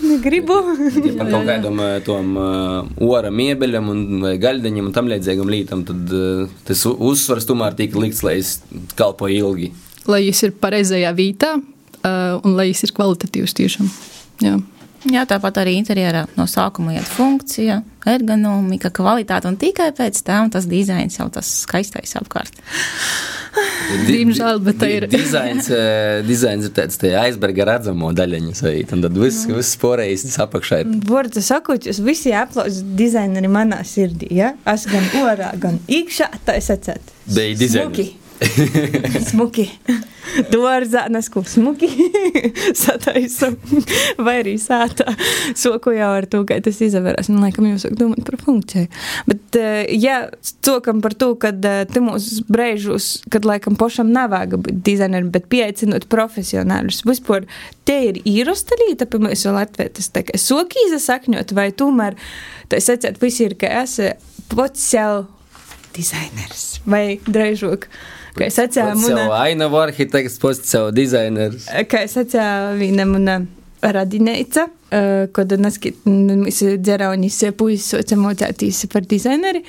[0.06, 0.58] negribu.
[1.02, 5.82] Ja par kaut kādam tom uh, ora miebeļam un vai gaļdaņam un tam līdzīgam lītam,
[5.88, 8.56] tad uh, tas uzsvars tomēr tika likts, lai es
[8.98, 9.72] kalpoju ilgi.
[10.06, 11.56] Lai jis ir pareizajā vītā
[12.06, 13.90] un lai jis ir kvalitatīvs tiešām.
[14.44, 14.56] Jā.
[15.06, 17.78] Jā, tāpat arī interjerā no sākuma iet funkcija,
[18.10, 22.58] ergonomika, kvalitāte, un tikai pēc tam tas dizains jau tas skaistais apkārt.
[24.06, 25.06] Diemžēl, bet tā ir.
[25.12, 25.70] dizains,
[26.26, 28.54] dizains ir tāds tā aizberga redzamo daļiņu
[28.96, 30.92] un tad viss, viss sporējis apakšā ir.
[31.08, 34.54] Vārdu sakot, jūs visi aplausi dizaineri manā sirdī, ja?
[34.68, 37.14] Es gan orā, gan iekšā, tā es atcēt.
[37.26, 38.12] Bija dizaineri.
[39.30, 39.70] Smuki.
[40.50, 41.88] Dārzā nesku smuki
[42.82, 43.52] sataisu.
[44.20, 45.14] Vai arī sātā
[45.56, 47.30] soku jau ar to, ka tas izavērās.
[47.32, 48.90] Man laikam jūs sāk domāt par funkciju.
[49.30, 49.58] Bet,
[49.94, 50.18] ja
[50.66, 56.08] cokam par to, kad te mūs brēžus, kad laikam pošam nevāga būt dizainerim, bet pieaicinot
[56.12, 57.46] profesionāļus, vispār
[57.88, 62.18] te ir īrosta līta, pie mēs vēl atvērtas, tā kā sokīza sakņot, vai tomēr,
[62.72, 64.12] tā secēt, visi ir, ka esi
[64.52, 65.24] pats sev
[65.96, 67.88] dizainers vai drežok.
[68.36, 71.60] Kā es atceros, mana ainavu arhitekts, pats savu dizaineru.
[71.88, 73.38] Kā es atceros, viena mana
[73.80, 74.66] radineica,
[75.36, 79.62] kad mēs dzeraunis puisis soca mocētīs par dizaineri.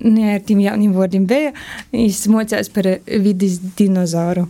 [0.00, 1.50] Jā, ar tiem jauniem vārdiem bija.
[1.92, 4.46] Viņš mocās par vidas dinozauru.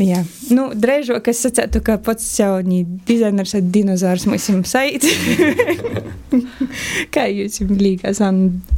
[0.00, 5.06] Jā, nu, drēžāk es sacētu, ka pats jauni dizainers ar dinozaurs mums ir saīt.
[7.14, 8.73] Kā jūs jums liekas, Anna?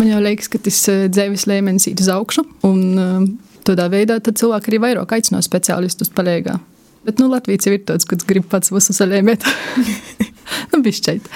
[0.00, 3.24] Man jau liekas, ka tas eh, dzīves līmenis ir uz augšu, un eh,
[3.66, 6.56] tādā veidā cilvēki arī vairāk aicinās speciālistus palīgā.
[7.02, 9.44] Bet nu, Latvijas ir tāds, kurš grib pats visu salēmēt.
[10.72, 11.26] nu, bišķeit.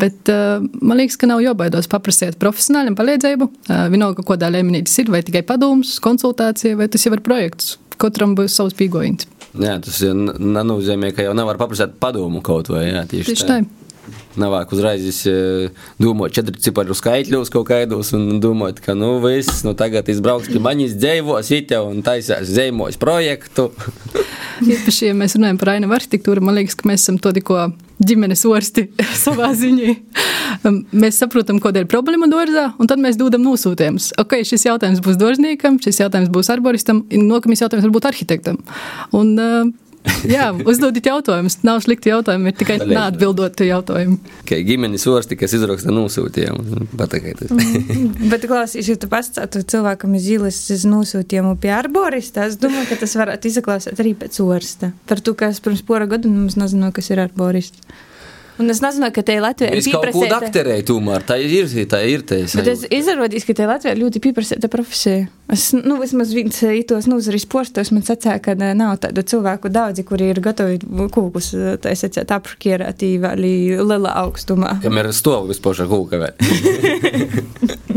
[0.00, 3.48] Bet uh, man liekas, ka nav jābaidās paprasīt profesionāļiem palīdzību.
[3.66, 7.76] Uh, vienalga, kādā līmenī tas ir, vai tikai padomus, konsultācija, vai tas jau ir projekts.
[8.00, 9.28] Katram būs savs pīgojums.
[9.60, 12.86] Jā, tas nenozīmē, ka jau nevar paprasīt padomu kaut vai.
[12.88, 13.60] Jā, tieši, tieši tā.
[13.60, 13.81] tā.
[14.40, 15.68] Navāk uzreiz eh,
[16.00, 20.62] domāt četru ciparu skaitļus kaut kaidos un domāt, ka nu viss, nu tagad izbrauks pie
[20.62, 23.68] manis dzēvos, it jau un taisās dzēmos projektu.
[24.62, 27.68] Īpaši, ja mēs runājam par ainavu arhitektūru, man liekas, ka mēs esam to tikko
[28.02, 28.88] ģimenes orsti
[29.24, 29.94] savā ziņā.
[30.92, 34.12] Mēs saprotam, kāda ir problēma dārzā, un tad mēs dodam nosūtījumus.
[34.22, 38.60] Ok, šis jautājums būs dārzniekam, šis jautājums būs arboristam, un nākamais jautājums varbūt arhitektam.
[39.16, 39.72] Un, uh,
[40.26, 41.58] Jā, uzdodiet jautājumus.
[41.66, 44.18] Nav slikti jautājumi, ir tikai neatbildot jautājumu.
[44.48, 46.86] Kā ģimenes orsti, kas izraksta nosūtījumu.
[47.54, 52.90] mm, bet, klausīs, ja tu pastāstītu cilvēkam iz ielas uz nosūtījumu pie arborista, es domāju,
[52.90, 54.92] ka tas varētu izklausīt arī pēc orsta.
[55.10, 57.86] Par to, ka es pirms pora gadu mums nezinu, kas ir arborists.
[58.62, 61.24] Un es nezinu, ka te Latvijā ir kaut kāda akterēja tomēr.
[61.26, 62.38] Tā ir, tā ir tā.
[62.46, 65.26] Bet es izrādījos, ka te Latvijā ļoti pieprasīta profesija.
[65.52, 70.30] Es, nu, vismaz viens ītos nozares postos man sacīja, ka nav tādu cilvēku daudzi, kuri
[70.32, 70.78] ir gatavi
[71.12, 73.46] kūkus, tā es sacīju, apškierēt vēl
[73.82, 74.78] lielā augstumā.
[74.86, 76.34] Kamēr stāv vispār kūka vēl.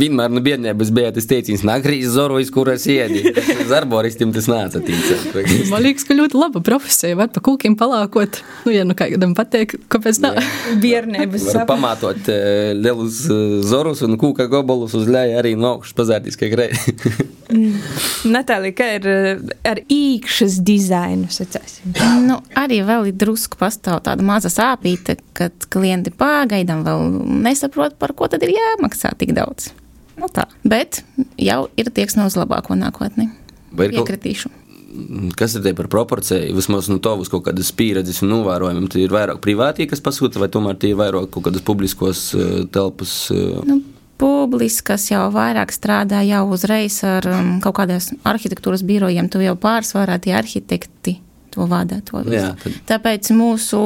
[0.00, 3.22] Vienmēr no bērnības bija tas teiciens, nakrīs zorojas, kuras iedi.
[3.32, 5.34] Uz arboristiem tas nāca tīcēt.
[5.70, 7.18] Man liekas, ka ļoti laba profesija.
[7.20, 8.40] Var pa kūkiem palākot.
[8.66, 10.34] Nu, ja nu kādam pateik, kāpēc tā?
[10.82, 11.50] Bērnības.
[11.54, 16.40] Var pamatot uh, lielus uh, zorus un kūka gobolus uz leju arī no augšas pazārdīs,
[16.40, 16.72] kā grei.
[18.30, 19.08] Natālija, kā ir
[19.66, 21.28] ar īkšas dizainu?
[22.26, 27.06] Nu, arī vēl ir drusku pastāv tāda maza sāpīte, kad klienti pagaidām vēl
[27.46, 29.72] nesaprot, par ko tad ir jāmaksā tik daudz.
[30.20, 30.46] Nu tā.
[30.68, 31.02] Bet
[31.40, 33.30] jau ir tieksme uz labāko nākotni.
[33.72, 34.50] Vai ir Piekritīšu.
[35.38, 36.56] Kas ir te par proporciju?
[36.56, 38.88] Vismaz no tavas kaut kādas pieredzes un novērojumiem.
[38.90, 42.64] Tad ir vairāk privātie, kas pasūta, vai tomēr tie ir vairāk kaut kādas publiskos uh,
[42.74, 43.14] telpas?
[43.30, 43.78] Uh...
[44.20, 49.30] Nu, publiskas jau vairāk strādā jau uzreiz ar um, kaut kādās arhitektūras birojiem.
[49.32, 51.16] Tu jau pārsvarā tie arhitekti
[51.50, 52.00] to vada.
[52.10, 52.36] To visu.
[52.36, 52.78] Jā, tad...
[52.88, 53.80] Tāpēc mūsu.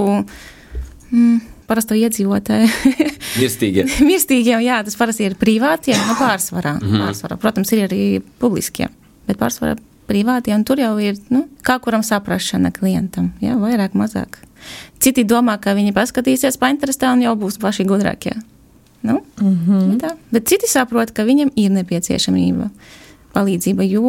[1.14, 2.68] Mm, parasto iedzīvotāju.
[3.40, 3.86] Mirstīgie.
[4.04, 6.76] Mirstīgie, jā, tas parasti ir privātie, nu pārsvarā.
[6.80, 7.04] Mm -hmm.
[7.06, 7.38] pārsvarā.
[7.40, 8.88] Protams, ir arī publiskie,
[9.26, 9.76] bet pārsvarā
[10.08, 14.42] privātie, un tur jau ir, nu, kā kuram saprašana klientam, jā, vairāk, mazāk.
[14.98, 18.34] Citi domā, ka viņi paskatīsies painterestā un jau būs paši gudrākie.
[19.04, 19.96] Nu, mm -hmm.
[20.00, 20.14] tā.
[20.32, 22.70] Bet citi saprot, ka viņam ir nepieciešamība
[23.34, 24.02] palīdzība, jo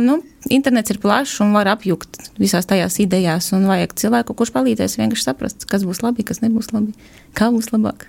[0.00, 0.16] nu,
[0.48, 5.26] internets ir plašs un var apjukt visās tajās idejās, un vajag cilvēku, kurš palīdzēs vienkārši
[5.26, 6.96] saprast, kas būs labi, kas nebūs labi,
[7.36, 8.08] kā būs labāk.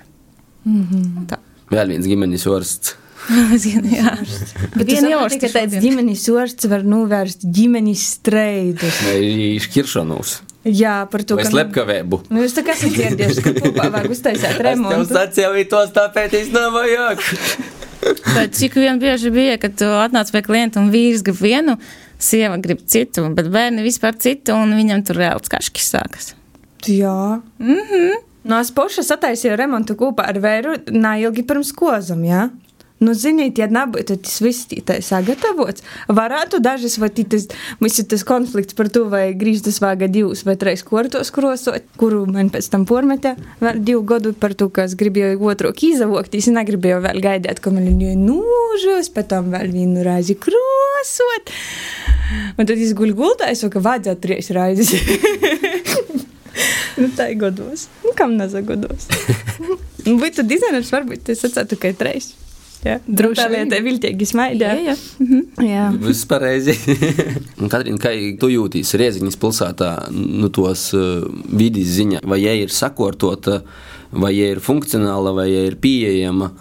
[0.65, 1.25] Mm -hmm.
[1.27, 1.37] Tā.
[1.71, 2.95] Vēl viens ģimenes orsts.
[3.97, 4.17] Jā,
[4.75, 9.01] bet viena jau ir tāds ģimenes orsts var novērst ģimenes streidus.
[9.05, 10.41] Vai šķiršanos.
[10.63, 11.35] Jā, par to.
[11.39, 12.19] Vai slepkavēbu.
[12.29, 14.99] Nu, jūs tā kā esat dzirdējuši, ka kopā vajag uztaisīt remontu.
[15.01, 17.23] Es tev sacīju, tos tāpēc es nevajag.
[18.35, 21.77] Bet cik vien bieži bija, kad tu atnāc pie klienta un vīrs grib vienu,
[22.21, 26.31] sieva grib citu, bet bērni vispār citu, un viņam tur reāls kaškis sākas.
[26.89, 27.41] Jā.
[27.61, 28.21] Mm -hmm.
[28.43, 32.49] No es paša sataisīju remontu kopā ar vēru neilgi pirms kozam, jā.
[33.01, 37.47] Nu, ziniet, ja nebūtu tas viss tā sagatavots, varētu dažas, vai tas,
[37.81, 42.27] mums ir tas konflikts par to, vai grīztas vāga divus vai trīs kortos krosot, kuru
[42.29, 43.31] man pēc tam pormetē
[43.63, 47.73] vēl divu gadu par to, ka es gribēju otru izavokt, es negribēju vēl gaidīt, ka
[47.73, 51.49] man ir nūžos, pēc tam vēl vienu reizi krosot.
[52.53, 54.93] Un tad es guļu gultā, es saku, ka vajadzētu trīs raizes.
[57.01, 57.87] nu, tā ir godos.
[58.05, 59.09] Nu, kam nezagodos?
[60.05, 62.31] Būtu dizainers, varbūt es atceru, ka ir trīs.
[62.81, 63.69] Jā, droši vien.
[63.69, 64.71] Tā viltīgi smaida.
[64.73, 64.95] Jā, jā.
[65.21, 65.67] Mhm.
[65.67, 65.85] jā.
[66.07, 66.75] Viss pareizi.
[67.71, 71.21] Katrīna, kā tu jūties Rieziņas pilsētā, nu tos uh,
[71.53, 73.61] vidas ziņā, vai ja ir sakortota,
[74.11, 76.51] vai ja ir funkcionāla, vai ja ir pieejama,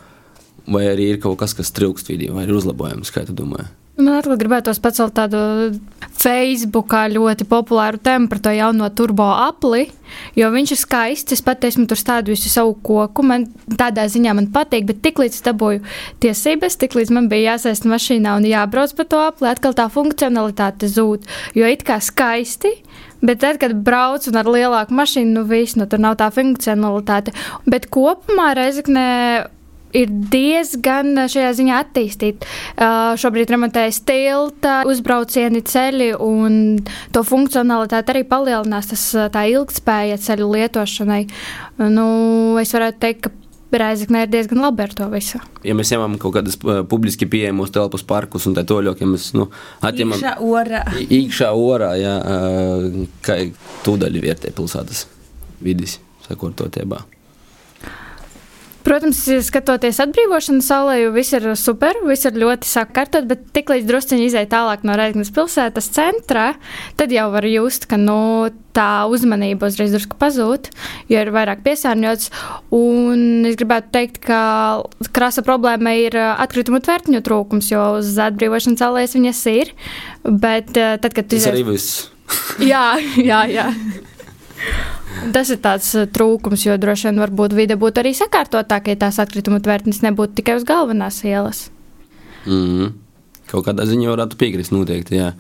[0.71, 3.71] vai arī ir kaut kas, kas trūkst vidī, vai ir uzlabojams, kā tu domā?
[3.99, 5.39] Man atkal gribētos pacelt tādu
[6.21, 9.87] Facebookā ļoti populāru tēmu par to jauno turbo apli,
[10.39, 11.35] jo viņš ir skaists.
[11.37, 13.25] Es pat esmu tur stādījusi savu koku.
[13.27, 15.83] Man tādā ziņā man patīk, bet tiklīdz dabūju
[16.23, 21.29] tiesības, tiklīdz man bija jāsēst mašīnā un jābrauc pa to apli, atkal tā funkcionalitāte zūd.
[21.59, 22.77] Jo it kā skaisti,
[23.21, 27.35] Bet tad, kad brauc ar lielāku mašīnu, nu viss, nu tur nav tā funkcionalitāte.
[27.69, 29.03] Bet kopumā Reizekne
[29.97, 32.49] ir diezgan šajā ziņā attīstīta.
[32.77, 36.81] Uh, šobrīd remontējas tilta, uzbraucieni ceļi, un
[37.15, 41.23] to funkcionalitāti arī palielinās tas, tā ilgspēja ceļu lietošanai.
[41.91, 42.09] Nu,
[42.63, 43.37] es varētu teikt, ka
[43.71, 45.39] Reizekne ir diezgan labi ar to visu.
[45.63, 46.57] Ja mēs ņemam kaut kādas
[46.91, 49.47] publiski pieejamas telpas parkus un tā toļok, ja mēs nu,
[49.87, 50.81] atņemam Iekšā orā.
[51.07, 52.17] Iekšā orā, jā,
[53.23, 53.39] kā
[53.87, 55.05] tūdaļi vērtē pilsētas
[55.63, 57.05] vidis, sakortotībā.
[58.81, 64.25] Protams, skatoties atbrīvošanas saulē, jau viss ir super, viss ir ļoti sakārtot, bet tiklīdz drusciņi
[64.31, 66.47] izēja tālāk no Reizeknas pilsētas centra,
[66.97, 70.71] tad jau var just, ka nu, tā uzmanība uzreiz drusku pazūd,
[71.13, 72.31] jo ir vairāk piesārņots.
[72.77, 74.41] Un es gribētu teikt, ka
[75.13, 79.75] krāsa problēma ir atkritumu tvērtņu trūkums, jo uz atbrīvošanas alēs viņas ir.
[80.25, 82.09] Bet tad, kad tu Tas izies- arī viss.
[82.65, 82.87] Jā,
[83.31, 83.69] jā, jā.
[85.35, 89.21] Tas ir tāds uh, trūkums, jo droši vien varbūt vide būtu arī sakārtotāka, ja tās
[89.23, 91.67] atkrituma tvērtnes nebūtu tikai uz galvenās ielas.
[92.47, 92.95] Mm.
[93.51, 95.33] Kaut kādā ziņā varētu piekrist noteikti, jā.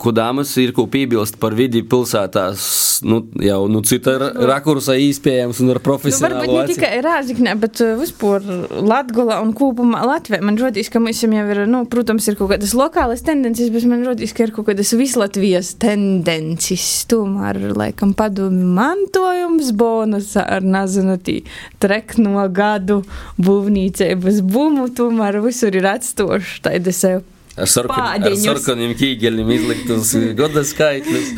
[0.00, 2.64] Ko dāmas ir ko piebilst par vidi pilsētās,
[3.06, 7.54] nu, jau nu, cita ra- rakursa iespējams un ar Nu, profesionālu varbūt ne tikai Rāzaknē,
[7.62, 8.44] bet uh, vispār
[8.84, 10.40] Latvijā un kopumā Latvijā.
[10.44, 14.04] Man rodīs, ka mums jau ir, nu, protams, ir kaut kādas lokālas tendences, bet man
[14.06, 16.86] rodīs, ka ir kaut kādas vislatvijas tendences.
[17.10, 21.40] Tomēr, laikam, padomju mantojums, bonus ar, nezinu, tī
[21.82, 23.02] trekno gadu
[23.42, 27.22] būvniecības bumu, tomēr visur ir atstoši tāda sev.
[27.54, 31.28] Ar sarkan- ar sarkaniem ķīģeļiem izliktas gada skaitļus.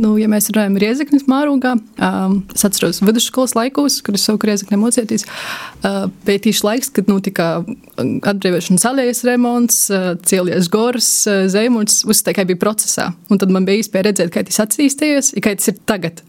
[0.00, 4.40] Nu, ja mēs runājam par Riezeknas mārūgā, um, es atceros vidusskolas laikos, kad es savu
[4.48, 5.26] Riezeknē mocēties.
[5.82, 7.48] Uh, bija tieši laiks, kad notika
[7.98, 13.10] atbrīvošanas alējas remonts, uh, cielies gors, uh, zemuļs, viss tā kā bija procesā.
[13.28, 16.24] Un tad man bija iespēja redzēt, kā tas attīstījies, kā tas ir tagad.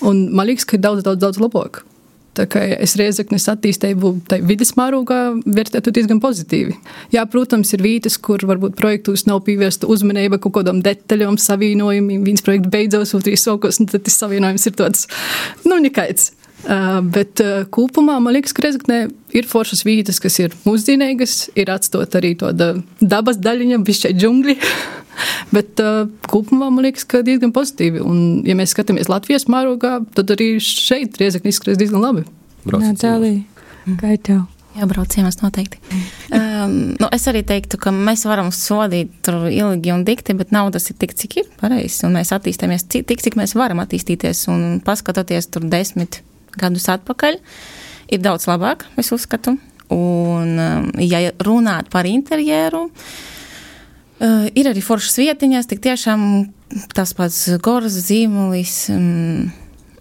[0.00, 1.84] Un man liekas, ka ir daudz, daudz, daudz labāk.
[2.32, 4.14] Tā kā es Riezeknes attīstību
[4.48, 6.78] vidas mārūgā vērtētu diezgan pozitīvi.
[7.12, 12.24] Jā, protams, ir vietas, kur varbūt projektos nav pievērsta uzmanība kaut kādam detaļām, savienojumiem.
[12.24, 15.10] Viens projekts beidzās, otrs sākās, un tad tas savienojums ir tāds,
[15.68, 16.32] nu, nekaids.
[16.62, 17.40] Bet
[17.74, 18.98] kopumā man liekas, ka Rezeknē
[19.34, 24.58] ir foršas vietas, kas ir mūsdienīgas, ir atstot arī tāda dabas daļiņa, bišķai džungļi.
[25.56, 28.02] bet uh, kopumā man liekas, ka diezgan pozitīvi.
[28.04, 32.26] Un, ja mēs skatāmies Latvijas mērogā, tad arī šeit Rezekne izskatās diezgan labi.
[32.68, 33.36] Nā, tālī.
[33.98, 34.44] Kā tev?
[34.72, 35.76] Jā, braucienās noteikti.
[36.32, 40.88] Um, nu, es arī teiktu, ka mēs varam sodīt tur ilgi un dikti, bet naudas
[40.88, 42.06] ir tik, cik ir pareizi.
[42.08, 44.46] Un mēs attīstāmies tik, cik mēs varam attīstīties.
[44.52, 46.22] Un paskatoties tur desmit
[46.58, 47.38] gadus atpakaļ,
[48.12, 49.56] ir daudz labāk, es uzskatu.
[49.92, 56.22] Un, um, ja runāt par interjeru, uh, ir arī foršas vietiņas, tik tiešām
[56.96, 58.86] tas pats Goras zīmolis.
[58.94, 59.50] Um,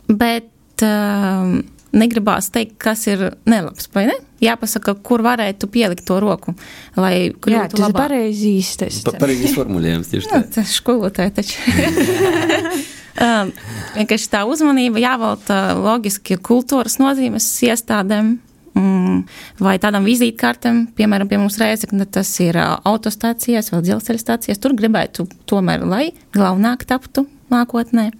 [0.07, 1.57] bet um,
[1.91, 4.15] negribās teikt, kas ir nelabs, vai ne?
[4.41, 6.53] Jāpasaka, kur varētu pielikt to roku,
[6.97, 7.99] lai Jā, kļūtu tas ir labāk.
[7.99, 9.01] pareizi īstais.
[9.05, 10.39] Pa- Pareizs formulējums tieši tā.
[10.39, 11.59] Jā, tas skolotāji taču.
[13.21, 18.37] vienkārši tā uzmanība jāvelta logiski kultūras nozīmes iestādēm.
[18.71, 19.25] Mm,
[19.59, 24.61] vai tādam vizītkartēm, piemēram, pie mums Rēzekne, tas ir autostācijas vai dzelzceļa stācijas.
[24.63, 28.13] Tur gribētu tomēr, lai galvenāk taptu nākotnē.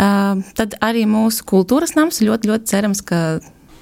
[0.00, 3.20] Uh, tad arī mūsu kultūras nams ļoti, ļoti cerams, ka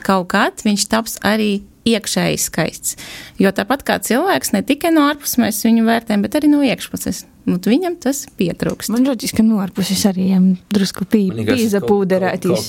[0.02, 2.98] kaut kad viņš taps arī iekšēji skaists.
[3.38, 7.22] Jo tāpat kā cilvēks, ne tikai no ārpuses mēs viņu vērtējam, bet arī no iekšpuses.
[7.56, 8.90] Viņam tas pietrūkst.
[8.92, 11.88] Man liekas, ka no ārpuses arī jām drusku pī- Man liekas, kaut-.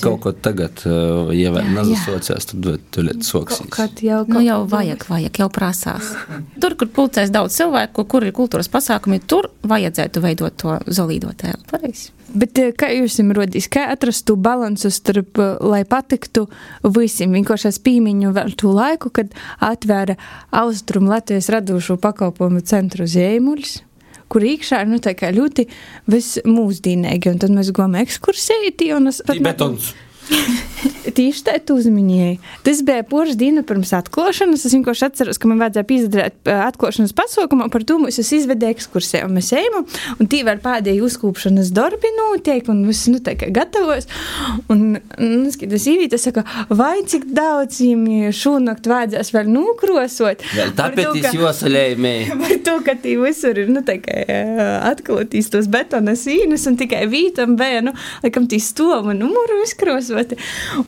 [0.00, 3.70] kaut ko tagad, uh, ja vēl Jā, nezasocās, tad tu ļoti Kaut soksīs.
[3.70, 6.14] kad jau, Nu, jau vajag, vajag, jau prasās.
[6.60, 11.60] Tur, kur pulcēs daudz cilvēku, kur ir kultūras pasākumi, tur vajadzētu veidot to zelīdo tēlu.
[11.70, 12.10] Pareizi.
[12.32, 16.46] Bet eh, kā jūs jums rodīs, kā atrast to balansu starp, eh, lai patiktu
[16.84, 17.32] visiem?
[17.34, 20.14] Vienkārši es pīmiņu vēl to laiku, kad atvēra
[20.52, 23.80] Austrum Latvijas radošo pakalpojumu centru Zēmuļs,
[24.30, 25.00] kur iekšā ir nu,
[25.36, 25.66] ļoti
[26.14, 29.92] vismūsdīnīgi, un tad mēs gājām ekskursēti, un es pat ne- Betons.
[31.16, 32.38] Tieši tā, tu uzminēji.
[32.64, 34.64] Tas bija poras diena pirms atklāšanas.
[34.66, 39.28] Es vienkārši atceros, ka man vajadzēja izdarīt atklāšanas pasaukumu, par to mums izvedēja ekskursiju.
[39.28, 39.80] Un mēs ejam,
[40.20, 44.08] un tī vēl pēdējā uzkūpšanas darbi notiek, un viss nu, tā kā gatavos.
[44.72, 50.44] Un, nu, skaties, īvīte saka, vai cik daudz viņiem šonakt vajadzēs vēl nokrosot.
[50.56, 52.14] Vēl tāpēc es josalējumē.
[52.40, 54.20] Par to, ka tī visur ir nu, tā kā,
[54.90, 59.62] atklātīs tos betona sīnus, un tikai vītam bija, nu, laikam, tī stova numuru
[60.20, 60.36] izkrosoti.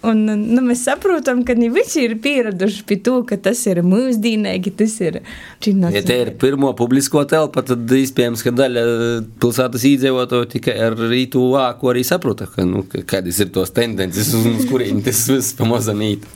[0.07, 4.99] Un, nu, mēs saprotam, ka visi ir pieraduši pie to, ka tas ir mūsdīnīgi, tas
[5.01, 5.21] ir
[5.63, 5.95] činās.
[5.95, 8.85] Ja te ir pirmo publisko telpa, tad iespējams, ka daļa
[9.43, 14.57] pilsētas iedzīvotāju tikai ar rītu vāku arī saprota, ka, nu, kādas ir tos tendences, un
[14.57, 16.27] uz kuriem tas viss pamazām īt.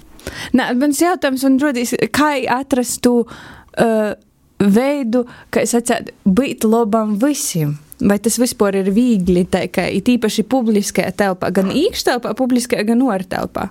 [0.56, 4.12] Nē, mans jautājums man rodīs, kā atrast to uh,
[4.58, 7.76] veidu, kā es atsētu, būt labam visiem.
[7.96, 13.04] Vai tas vispār ir viegli, tā kā it īpaši publiskajā telpā, gan iekštelpā, publiskajā, gan
[13.08, 13.70] ārtelpā?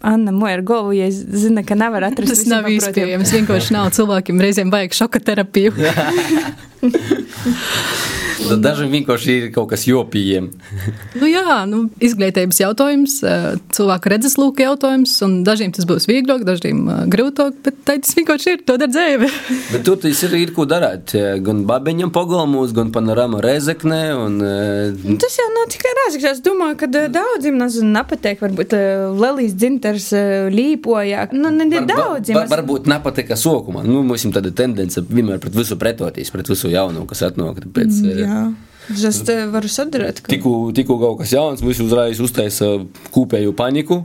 [0.00, 3.32] Anna Moja galvu, ja es zinu, ka nevar atrast Tas visiem nav iespējams.
[3.36, 5.74] Vienkārši nav cilvēkiem reizēm vajag šoka terapiju.
[8.38, 10.48] Tad dažiem vienkārši ir kaut kas jopījiem.
[11.18, 13.16] Nu, jā, nu, izglītības jautājums,
[13.74, 18.62] cilvēku redzeslūka jautājums, un dažiem tas būs vieglāk, dažiem grūtāk, bet tā tas vienkārši ir,
[18.68, 19.28] to dar dzīve.
[19.72, 21.12] Bet tur tas ir, ir ko darīt.
[21.44, 24.00] Gan babeņam pagalmos, gan panorāma rezeknē.
[24.16, 26.28] Un, uh, Tas jau nav tikai rāzakts.
[26.38, 28.72] Es domāju, ka daudziem nezinu, nepatīk, varbūt
[29.18, 30.08] Lelijas dzintars
[30.54, 31.26] līpojā.
[31.34, 32.38] Nu, ne var- daudziem.
[32.38, 33.84] var- Varbūt nepatika sokumā.
[33.86, 37.60] Nu, mums ir tāda tendence vienmēr pret visu pretoties, pret visu jaunu, kas atnāk.
[37.68, 38.40] Pēc, Mm, Jā.
[38.88, 40.22] Es te varu sadarīt.
[40.24, 42.78] ka- Tikko tikko kaut kas jauns, visi uzreiz uztaisa
[43.12, 44.04] kopēju paniku.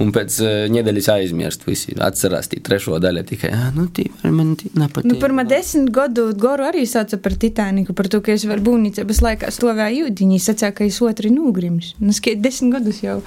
[0.00, 3.22] Un pēc uh, nedēļas aizmirst, visi atcerās tī trešo daļu.
[3.28, 5.04] Tikai, ah, nu, tī man tī nepatīk.
[5.06, 9.20] Nu, pirmā desmit gadu goru arī sauca par Titaniku, par to, ka es varu būvniecības
[9.26, 10.40] laikā stāvēju ūdeņā.
[10.40, 11.92] Es sacīju, ka es otru nogrims.
[12.00, 13.18] Nu, skie desmit gadus jau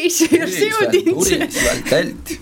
[0.00, 2.38] turīs ir ūdeņš.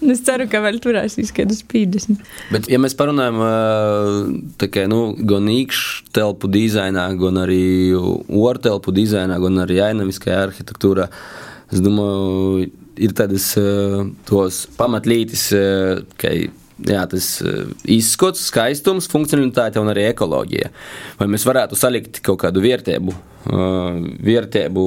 [0.00, 2.20] Un es ceru, ka vēl turēsīs kādus 50.
[2.54, 3.40] Bet, ja mēs parunājam
[4.62, 7.64] kā, nu, gan iekštelpu dizainā, gan arī
[7.96, 11.08] ortelpu dizainā, gan arī ainamiskajā arhitektūrā,
[11.74, 13.50] es domāju, ir tādas
[14.78, 15.48] pamatlītis,
[16.20, 17.32] ka jā, tas
[17.90, 20.70] izskats, skaistums, funkcionalitāte un arī ekoloģija.
[21.18, 23.16] Vai mēs varētu salikt kaut kādu vērtību,
[24.30, 24.86] vērtību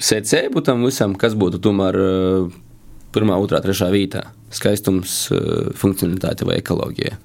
[0.00, 2.10] secību tam visam, kas būtu tomēr ā,
[3.14, 4.26] pirmā, otrā, trešā vietā-
[4.58, 7.18] skaistums, ā, funkcionalitāte vai ekoloģija.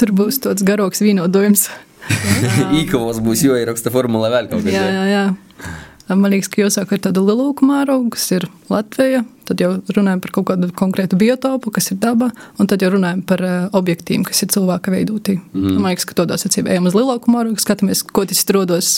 [0.00, 1.68] Tur būs tāds garāks vienotājums.
[2.80, 4.92] Īkavos būs jāieraksta formula vēl kaut Jā, kādā.
[4.92, 5.24] jā, jā.
[6.12, 9.22] Man liekas, ka jūs sākat ar tādu lielu mērogu, kas ir Latvija.
[9.48, 12.28] Tad jau runājam par kaut kādu konkrētu biotopu, kas ir dabā,
[12.60, 15.38] un tad jau runājam par uh, objektiem, kas ir cilvēka veidoti.
[15.56, 15.78] Mm.
[15.78, 18.92] Man liekas, ka tādā secībā ejam uz lielāku mērogu, skatāmies, ko tas rodas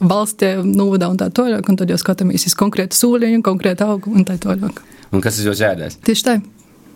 [0.00, 4.26] valstī, novadā un tā tālāk, un tad jau skatāmies uz konkrētu sūliņu, konkrētu augu un
[4.26, 4.82] tā tālāk.
[5.14, 6.00] Un kas ir jūs jādēs?
[6.04, 6.38] Tieši tā.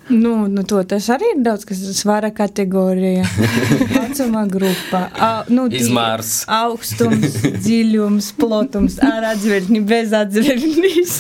[0.09, 3.27] Nu, nu, to tas arī ir daudz, kas ir svara kategorija,
[3.93, 6.47] vecuma grupa, au, nu, Izmērs.
[6.49, 11.19] augstums, dziļums, plotums, ar atzvertni, bez atzvertnis.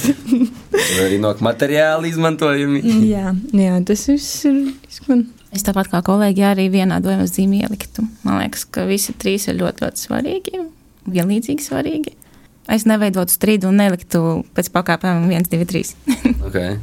[1.04, 2.80] Arī no materiāla izmantojumi?
[3.10, 4.62] jā, jā, tas viss ir.
[4.88, 5.26] izskan.
[5.52, 8.04] Es tāpat kā kolēģi arī vienādojumu zīmē ieliktu.
[8.24, 10.64] Man liekas, ka visi trīs ir ļoti, ļoti svarīgi,
[11.12, 12.14] vienlīdzīgi svarīgi.
[12.68, 14.22] Es neveidotu strīdu un neliktu
[14.56, 15.92] pēc pakāpēm 1, 2, 3.
[16.50, 16.76] Okay.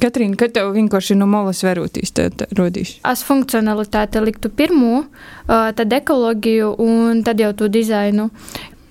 [0.00, 2.94] Katrīna, kad tev vienkārši no molas verūtīs, tad rodīs.
[3.08, 5.04] Es funkcionalitāti liktu pirmo,
[5.48, 8.30] tad ekoloģiju un tad jau to dizainu.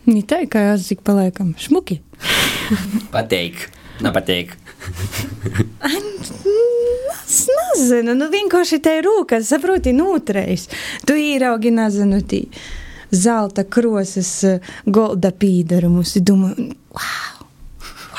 [0.10, 2.00] Nē, tā kā jāsaka, paliekam šmuki.
[3.16, 3.70] Pateik.
[4.06, 4.58] Nepateik.
[7.30, 10.64] Es nezinu, nu vienkārši te ir rūkas, saproti, nūtreis.
[11.06, 12.48] Tu īraugi, nezinu, tī
[13.12, 16.18] zelta krosas eh, golda pīdarumus.
[16.26, 16.54] Domā,
[16.96, 17.40] wow!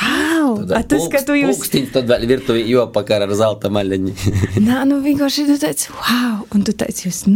[0.00, 0.54] Wow!
[0.72, 1.58] A tas, ka tu jūs...
[1.58, 4.14] Pūkstiņš tad vēl virtuvī jopakar ar zelta maļaņu.
[4.68, 6.44] Nā, nu vienkārši tu teici, wow!
[6.56, 7.26] Un tu teici, jūs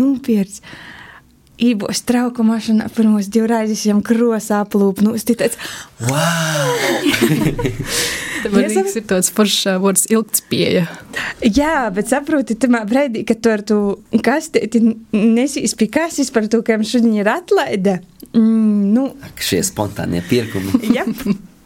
[1.54, 5.24] nūpierts.Ībos trauku mašīnā pirmos divreizes jām krosā aplūpnūs.
[5.24, 5.56] Tu teici,
[8.52, 10.84] Man Ja liekas, ir tāds foršs ā, vārds ilgtspēja.
[11.40, 13.78] Jā, bet saproti, tamā brīdī, kad tu ar to
[14.20, 14.82] kastēti
[15.14, 18.02] nesīs pie kases par to, kam šodien ir atlaide.
[18.34, 20.92] Mm, nu, Ak, šie spontānie pirkumi.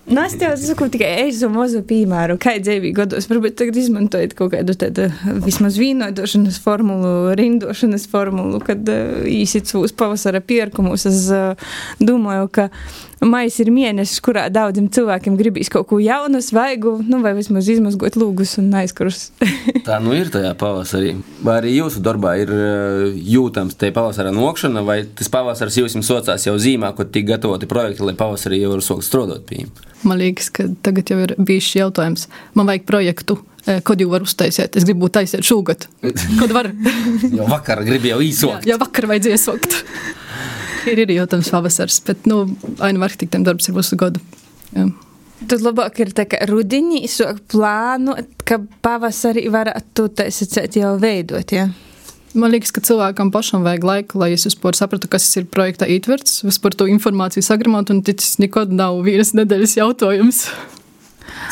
[0.09, 0.15] Jā.
[0.15, 3.29] Nu, es saku tikai eizu mazu piemēru, kā dzīvī gados.
[3.31, 5.09] Varbūt tagad izmantojot kaut kādu tādu
[5.45, 11.05] vismaz vīnodošanas formulu, rindošanas formulu, kad uh, īsit savus pavasara pirkumus.
[11.11, 12.69] Es uh, domāju, ka
[13.25, 18.19] mais ir mēnesis, kurā daudziem cilvēkiem gribīs kaut ko jaunu, svaigu, nu, vai vismaz izmazgot
[18.21, 19.29] lūgus un aizkurus.
[19.89, 21.17] Tā nu ir tajā pavasarī.
[21.45, 26.47] Vai arī jūsu darbā ir eh, jūtams te pavasara nokšana, vai tas pavasars jums socās
[26.47, 29.85] jau zīmē, kad tik gatavoti projekti, lai pavasarī jau var sākt strādāt pie jums?
[30.07, 32.29] Man liekas, ka tagad jau ir bijis šis jautājums.
[32.55, 34.79] Man vajag projektu, eh, kad jau var uztaisīt.
[34.79, 35.89] Es gribu taisīt šogad.
[36.41, 36.71] Kad var?
[37.39, 38.69] Jau vakar gribēju jā, īsot.
[38.69, 39.81] jā, vakar vajadzēja sokt.
[40.87, 42.45] Ir, ir jautājums pavasars, bet, nu,
[42.85, 44.23] ainu arhitektiem darbs ir visu gadu.
[44.75, 44.89] Jā.
[45.49, 51.69] Tad labāk ir tā, ka rudenī sāk plānot, ka pavasarī varētu taisīt jau veidot, ja?
[52.39, 56.43] Man liekas, ka cilvēkam pašam vajag laiku, lai es vispār sapratu, kas ir projekta ietverts,
[56.45, 60.43] vispār to informāciju sagramot, un tas nekad nav vienas nedēļas jautājums.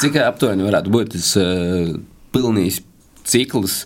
[0.03, 1.95] Cik aptuveni varētu būt tas uh,
[2.35, 2.83] pilnīgs
[3.27, 3.85] cikls?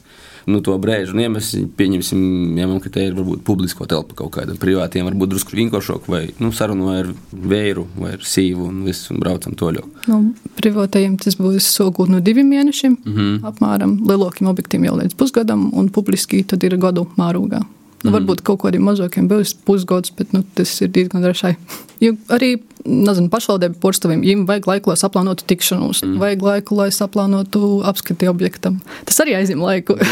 [0.49, 2.21] Nu, to brīdi, un ja mēs pieņemsim,
[2.57, 6.53] ņemam, ka te ir varbūt publisko telpu kaut kādam privātiem, varbūt drusku vienkāršāk, vai nu,
[6.57, 9.85] sarunu ar vēju, vai ar sīvu, un viss, un braucam toļo.
[10.11, 10.21] Nu,
[10.61, 13.19] privātajiem tas būs sogūt no diviem mēnešiem, mm.
[13.19, 13.43] -hmm.
[13.53, 17.65] apmēram lielākiem objektiem jau līdz pusgadam, un publiski tad ir gadu mārūgā.
[18.01, 21.53] Nu, varbūt kaut kādiem mazākiem būs pusgads, bet nu, tas ir diezgan rašai.
[22.01, 22.55] Jo arī
[22.87, 26.21] nezinu, pašvaldību porcelāniem viņiem vajag laiku, lai saplānotu tikšanos, mm.
[26.23, 28.81] vajag laiku, lai saplānotu apskati objektam.
[29.09, 29.99] Tas arī aizņem laiku.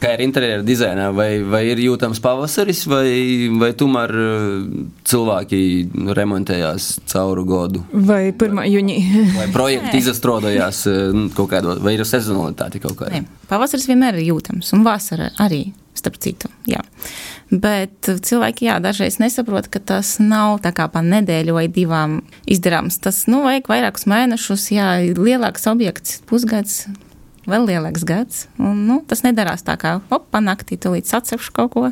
[0.00, 4.46] Kā ir interjera dizainā, vai, vai ir jūtams pavasaris, vai, vai tomēr eh,
[5.10, 5.58] cilvēki
[6.16, 7.82] remontējās cauru gadu?
[7.92, 8.96] Vai pirmā jūnī?
[9.36, 13.12] Vai projekti izastrodojās eh, kaut kādā, vai ir sezonalitāte kaut kāda?
[13.20, 15.66] Nē, pavasaris vienmēr ir jūtams, un vasara arī,
[16.00, 16.48] starp citu.
[16.70, 16.80] Jā.
[17.50, 23.00] Bet cilvēki, jā, dažreiz nesaprot, ka tas nav tā kā pa nedēļu vai divām izdarāms.
[23.02, 26.84] Tas, nu, vajag vairākus mēnešus, jā, lielāks objekts, pusgads,
[27.50, 28.44] vēl lielāks gads.
[28.62, 31.88] Un, nu, tas nedarās tā kā, op, panaktī, tu līdz atcepšu kaut ko,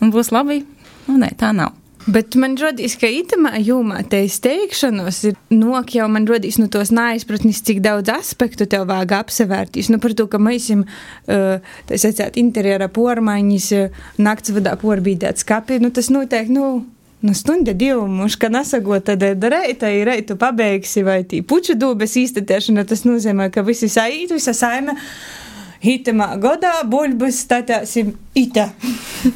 [0.00, 0.62] un būs labi.
[1.04, 1.76] Nu, nē, tā nav.
[2.04, 6.90] Bet man radīs, ka itamā jūmā te izteikšanos ir nok jau man radīs no tos
[6.92, 9.88] neizpratnis, cik daudz aspektu tev vajag apsevērtīs.
[9.92, 15.40] Nu, par to, ka mēs esam, uh, tā sacēt, interjera pormaiņas, uh, nakts vadā porbīdēt
[15.40, 16.66] skapi, nu, tas noteikti, nu,
[17.24, 22.84] nu, stunda divu mušu, ka nesagot, tad reita, reitu pabeigsi vai tī puču dūbes īstatēšana,
[22.90, 24.98] tas nozīmē, ka visi saīt, visa saime.
[25.84, 28.68] Hitamā godā buļbuļs statāsim ita.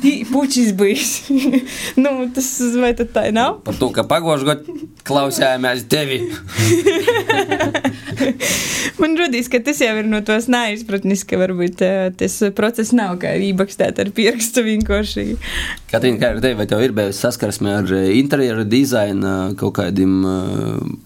[0.03, 1.29] Tī pučis bijis.
[2.03, 2.49] nu, tas
[2.81, 3.61] vai tad tā nav?
[3.67, 4.75] Par to, ka pagošu gadu
[5.09, 6.19] klausījāmies tevi.
[8.99, 13.19] Man rodīs, ka tas jau ir no tos neizpratnis, ka varbūt uh, tas process nav
[13.23, 15.25] kā ībakstēt ar pierakstu vienkārši.
[15.93, 20.13] Katrīna, kā ar tevi, vai tev ir bijusi saskarsme ar interjera dizaina kaut kādiem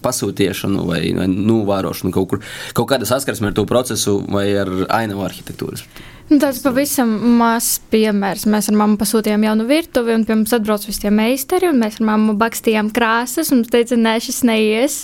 [0.03, 2.39] pasūtiešanu vai, vai novērošanu kaut kur?
[2.75, 4.69] Kaut kāda saskarsme ar to procesu vai ar
[5.01, 5.87] ainavu arhitektūras?
[6.33, 8.45] Nu, tāds pavisam mazs piemērs.
[8.47, 11.99] Mēs ar mammu pasūtījām jaunu virtuvi, un pie mums atbrauc visi tie meistari, un mēs
[11.99, 14.95] ar mammu bakstījām krāsas, un mums teica, nē, šis neies.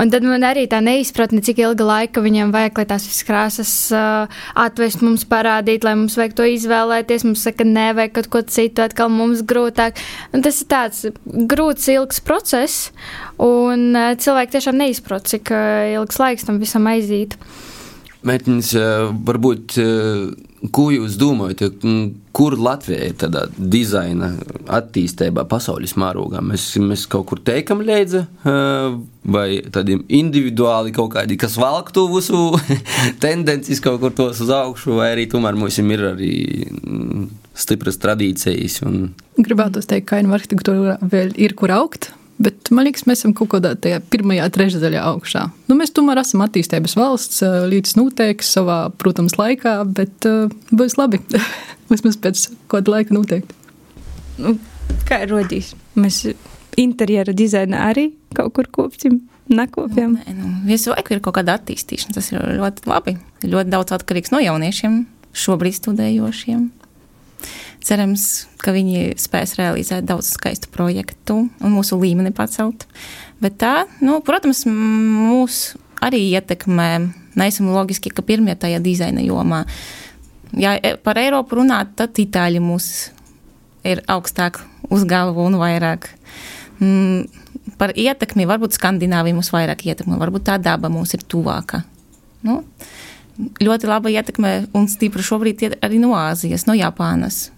[0.00, 3.76] Un tad man arī tā neizpratne, cik ilga laika viņiem vajag, lai tās visas krāsas
[3.92, 7.28] uh, atvest mums parādīt, lai mums vajag to izvēlēties.
[7.28, 10.00] Mums saka, nē, vajag kaut ko citu, atkal mums grūtāk.
[10.32, 12.88] Un tas ir tāds grūts, ilgs process,
[13.36, 17.36] un uh, cilvēki tiešām neizprot, cik uh, ilgs laiks tam visam aiziet.
[18.26, 18.72] Meitiņas,
[19.26, 19.76] varbūt,
[20.74, 21.84] ko jūs domājat,
[22.34, 24.32] kur Latvija ir tādā dizaina
[24.74, 26.42] attīstībā, pasaules mērogā?
[26.42, 32.58] Mēs, mēs kaut kur teikam līdzi, vai tādiem individuāli kaut kādi, kas valk to visu
[33.24, 36.34] tendences kaut kur tos uz augšu, vai arī tomēr mums ir arī
[37.58, 38.82] stipras tradīcijas.
[38.86, 39.12] Un...
[39.38, 42.12] Gribētu teikt, ka kainu arhitektūra vēl ir kur augt.
[42.38, 45.48] Bet man liekas, mēs esam kaut kādā tajā pirmajā trešdaļā augšā.
[45.66, 51.18] Nu, mēs tomēr esam attīstības valsts, līdz noteikti savā, protams, laikā, bet uh, būs labi.
[51.90, 53.58] Vismaz pēc kāda laika noteikti.
[54.38, 54.54] Nu,
[55.08, 55.72] kā ir rodījis?
[55.98, 56.22] Mēs
[56.78, 59.24] interjera dizainā arī kaut kur kopsim.
[59.48, 60.18] Nekopjam.
[60.28, 62.14] Nu, nu, visu laiku ir kaut kāda attīstīšana.
[62.18, 63.16] Tas ir ļoti labi.
[63.48, 66.66] Ļoti daudz atkarīgs no jauniešiem, šobrīd studējošiem.
[67.84, 72.88] Cerams, ka viņi spēs realizēt daudz skaistu projektu un mūsu līmeni pacelt.
[73.42, 76.90] Bet tā, nu, protams, mūs arī ietekmē.
[77.38, 79.62] Neesam loģiski, ka pirmie tajā dizaina jomā.
[80.58, 80.74] Ja
[81.04, 82.88] par Eiropu runāt, tad Itāļi mūs
[83.86, 84.58] ir augstāk
[84.90, 86.08] uz galvu un vairāk.
[86.82, 87.28] Mm,
[87.78, 91.84] par ietekmi varbūt Skandināvija mūs vairāk ietekmē, varbūt tā daba mums ir tuvāka.
[92.46, 92.62] Nu,
[93.62, 97.48] ļoti laba ietekme un stipra šobrīd arī no Āzijas, no Japānas.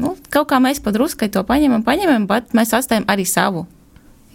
[0.00, 3.64] Nu, kaut kā mēs padruskai to paņemam, paņemam, bet mēs atstājam arī savu.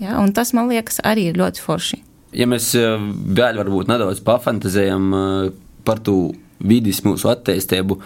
[0.01, 2.01] Ja, un tas, man liekas, arī ir ļoti forši.
[2.33, 2.95] Ja mēs eh,
[3.37, 5.49] vēl varbūt nedaudz pafantazējam eh,
[5.85, 6.31] par to
[6.63, 7.97] vidus mūsu attīstību,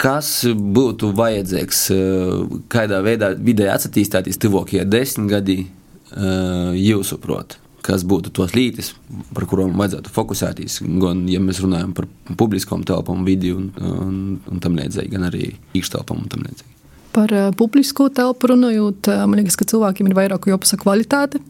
[0.00, 5.62] kas būtu vajadzīgs, eh, kādā veidā vidē attīstīties tuvākajā desmitgadī,
[6.10, 7.54] jūsuprāt?
[7.86, 8.92] Kas būtu tos lītis,
[9.34, 10.80] par kurām vajadzētu fokusēties.
[11.00, 12.08] Gan, ja mēs runājam par
[12.40, 14.20] publiskām telpām, vidi un, un,
[14.50, 16.76] un tam līdzīgi, gan arī iekštelpām un tam līdzīgi.
[17.10, 21.40] Par publisko telpu runājot, man liekas, ka cilvēkiem ir vairāk jāpasaka kvalitāte.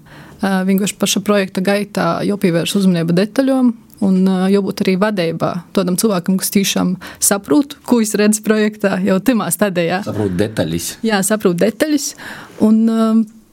[0.41, 3.75] Vienkārši paša projekta gaitā jāpievērš uzmanība detaļām.
[4.01, 9.51] Un jābūt arī vadībā tādam cilvēkam, kas tiešām saprot, ko viņš redz projektā, jau tajā
[9.53, 9.99] stadijā.
[10.07, 10.87] Saprot detaļas.
[11.05, 12.15] Jā, saprot detaļas.
[12.65, 12.81] Un,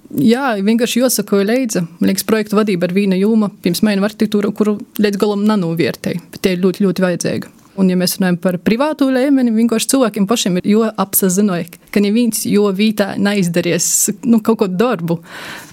[0.07, 1.83] Jā, vienkārši jāsako līdzi.
[1.99, 6.55] Man liekas, projekta vadība ir viena jūma, pirms mēneša kuru līdz galam nenovērtēja, bet tie
[6.55, 7.56] ir ļoti, ļoti vajadzīga.
[7.77, 12.65] Un, ja mēs runājam par privātu līmeni, vienkārši cilvēkiem pašiem ir jāapzinās, ka neviens jo
[12.73, 15.19] vietā neizdarīs nu, kaut kādu darbu.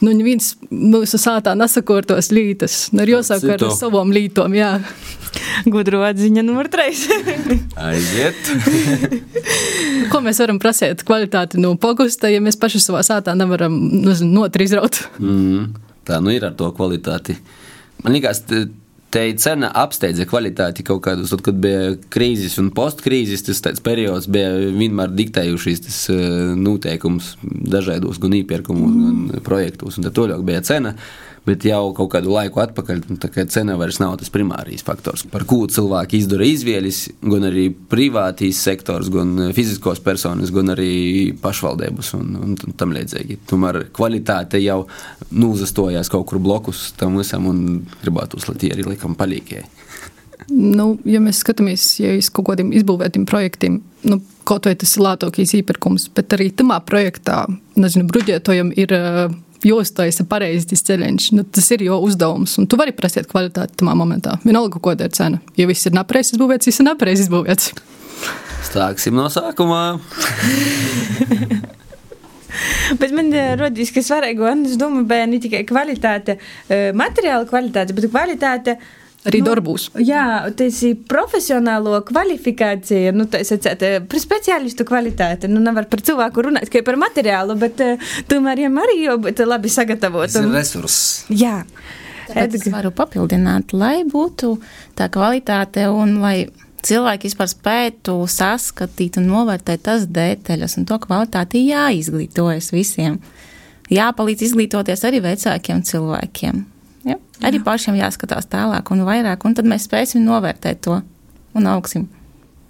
[0.04, 2.90] Nu, neviens mūsu sātā nesakortos lītas.
[2.92, 4.56] Nu, ir jāsāk ar savām lītām.
[4.58, 4.76] Jā.
[5.66, 7.00] Gudru atziņa numur 3.
[7.88, 8.52] Aiziet!
[10.12, 13.74] Ko mēs varam prasīt kvalitāti no pogusta, ja mēs paši savā sātā nevaram
[14.04, 15.00] nezinu, notri izraut?
[15.18, 15.72] Mm,
[16.06, 17.38] tā nu ir ar to kvalitāti.
[18.04, 18.44] Man liekas,
[19.14, 24.50] Te cena apsteidza kvalitāti kaut kādus, tad, kad bija krīzes un postkrīzes, tas periods bija
[24.74, 26.00] vienmēr diktējušies tas
[26.58, 29.28] noteikums dažādos gan iepirkumos, mm.
[29.30, 30.96] gan projektos, un tad toļāk bija cena.
[31.44, 33.18] Bet jau kaut kādu laiku atpakaļ, nu,
[33.52, 39.10] cena vairs nav tas primārais faktors, par ko cilvēki izdara izvēles, gan arī privātīs sektors,
[39.12, 43.42] gan fiziskos personas, gan arī pašvaldības un, un tam līdzīgi.
[43.50, 44.86] Tomēr kvalitāte jau
[45.36, 47.64] nūzastojās kaut kur blokus tam visam un
[48.00, 49.68] gribētu, tie arī likam palīgēji.
[50.50, 53.78] Nu, ja mēs skatāmies ja uz kaut kādiem izbūvētiem projektiem,
[54.10, 57.44] nu, kaut vai tas ir lētākais īpirkums, bet arī tamā projektā,
[57.80, 58.92] nezinu, bruģētojam ir
[59.68, 61.30] jāuztaisa pareizi tas ceļš.
[61.36, 64.38] Nu, tas ir jau uzdevums, un tu vari prasīt kvalitāti tajā momentā.
[64.44, 65.42] Vienalga, ko tā ir cena.
[65.58, 67.70] Ja viss ir nepareizi izbūvēts, viss ir nepareizi izbūvēts.
[68.74, 69.82] Sāksim no sākuma.
[73.00, 76.36] Bet man radīs, ka svarīga, un es domāju, ne tikai kvalitāte,
[76.94, 78.76] materiāla kvalitāte, bet kvalitāte
[79.24, 79.86] Arī nu, darbos.
[80.04, 85.48] Jā, tas ir profesionālo kvalifikācija, nu, tā sakot, par speciālistu kvalitāti.
[85.48, 87.80] Nu, nevar par cilvēku runāt tikai par materiālu, bet
[88.28, 90.44] tomēr viņam arī jābūt labi sagatavotam.
[90.44, 90.98] Tas ir resurss.
[91.32, 91.62] Jā.
[92.28, 94.54] Tāpēc es varu papildināt, lai būtu
[94.96, 96.36] tā kvalitāte un lai
[96.84, 103.18] cilvēki vispār spētu saskatīt un novērtēt tas detaļas un to kvalitāti jāizglītojas visiem.
[103.92, 106.64] Jāpalīdz izglītoties arī vecākiem cilvēkiem.
[107.42, 107.64] Arī Jā.
[107.66, 111.00] pašiem jāskatās tālāk un vairāk, un tad mēs spēsim novērtēt to
[111.54, 112.06] un augsim.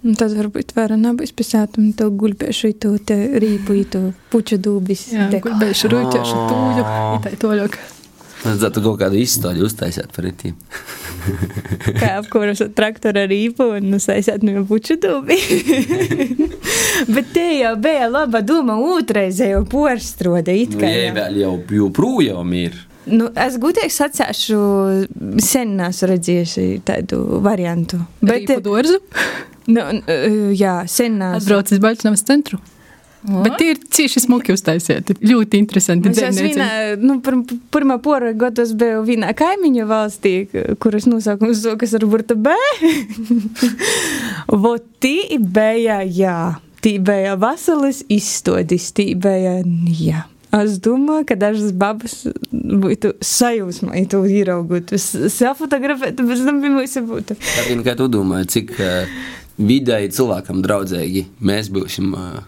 [0.04, 4.02] Un tad varbūt var nebūs pisāt, un tev guļbēšu to te rīpu, to
[4.32, 5.06] puču dūbis.
[5.14, 6.88] Jā, guļbēšu rūķēšu tūļu,
[7.20, 7.78] itai toļok.
[8.44, 10.56] Vajadzētu kaut kādu izstāļu uztaisīt par rītīm.
[12.02, 15.38] Kā apkuras traktora rīpu un uztaisīt no puču dūbi.
[17.14, 20.90] Bet te jau bija laba doma otrreizē jau porstrode it kā.
[20.92, 22.76] Jā, vēl jau joprojām ir.
[23.10, 24.60] Nu, es gudīgi sacīšu,
[25.44, 28.00] sen neesmu redzējusi tādu variantu.
[28.22, 29.00] Bet, Rīpu dārzu?
[29.64, 29.80] Nu,
[30.52, 31.38] jā, sen neesmu.
[31.40, 32.58] Atbraucis Baļķinavas centru.
[33.24, 33.40] O?
[33.40, 35.14] Bet tie ir cieši smuki uztaisīti.
[35.24, 36.10] Ļoti interesanti.
[36.12, 36.66] Es vienā,
[37.00, 37.38] nu, pir,
[37.72, 40.34] pirmā pora gados biju vienā kaimiņu valstī,
[40.82, 42.52] kuras nosaukums sokas ar burta B.
[44.66, 46.36] Vot tī bija, jā,
[46.84, 49.56] tī bija vasaras izstodis, tī bija,
[49.88, 50.26] jā.
[50.54, 52.20] Es domāju, ka dažas babas
[52.52, 57.36] būtu sajūsmā, ja tu ieraugotu, safotografētu, bez tam bija mūsu būtu.
[57.86, 59.16] Kā tu domā, cik uh,
[59.58, 62.38] vidēji cilvēkam draudzīgi mēs būsim uh,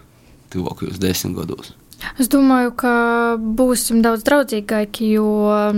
[0.53, 1.73] tuvākajos desmit gados?
[2.21, 2.91] Es domāju, ka
[3.37, 5.27] būsim daudz draudzīgāki, jo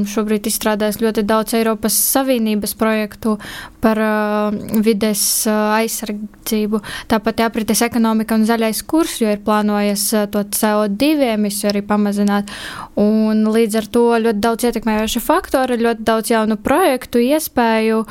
[0.08, 3.38] šobrīd izstrādājas ļoti daudz Eiropas Savienības projektu
[3.84, 6.82] par uh, vides aizsardzību.
[7.12, 12.52] Tāpat aprites ekonomika un zaļais kurs, jo ir plānojies uh, to CO2 emisiju arī pamazināt.
[13.00, 18.04] Un līdz ar to ļoti daudz ietekmējošu faktoru, ļoti daudz jaunu projektu, iespēju.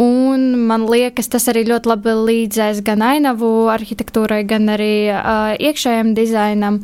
[0.00, 6.14] Un man liekas, tas arī ļoti labi līdzēs gan ainavu arhitektūrai, gan arī uh, iekšējam
[6.16, 6.78] dizainam,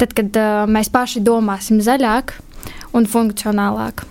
[0.00, 2.32] tad, kad uh, mēs paši domāsim zaļāk
[2.96, 4.06] un funkcionālāk.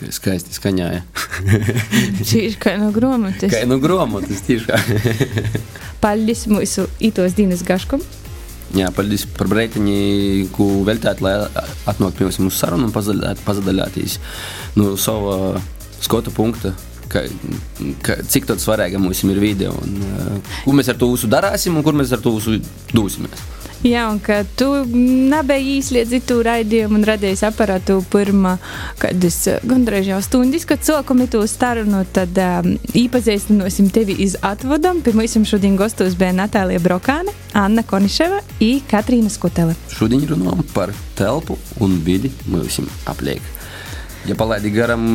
[0.00, 1.02] Skaisti skaņāja.
[2.30, 3.52] Šī ir kā no grāmatas.
[3.52, 4.80] Kā no grāmatas, tieši kā.
[6.04, 8.00] Paldies mūsu itos dienas gaškam.
[8.72, 11.34] Jā, paldies par breitiņu, ko veltāt, lai
[11.90, 14.20] atnāktu pie mums sarunu un pazadaļāties
[14.78, 15.58] no sava
[16.00, 16.70] skatu punkta
[17.10, 17.24] ka,
[18.06, 21.86] ka, cik svarīga mums ir video, un uh, ko mēs ar to visu darāsim un
[21.86, 22.60] kur mēs ar to visu
[22.94, 23.48] dosimies.
[23.80, 28.58] Jā, un ka tu nebija īslēdzi tu raidījumu un radījis aparātu pirmā,
[29.00, 35.00] kad es gandrīz jau stundis, kad sākumi to starunu, tad um, īpazīstinosim tevi iz atvadam.
[35.00, 39.78] Mums šodien gostos bija Natālija Brokāne, Anna Koniševa un Katrīna Skutele.
[39.96, 43.40] Šodien runājam par telpu un vidi mums apliek.
[44.28, 45.14] Ja palaidi garam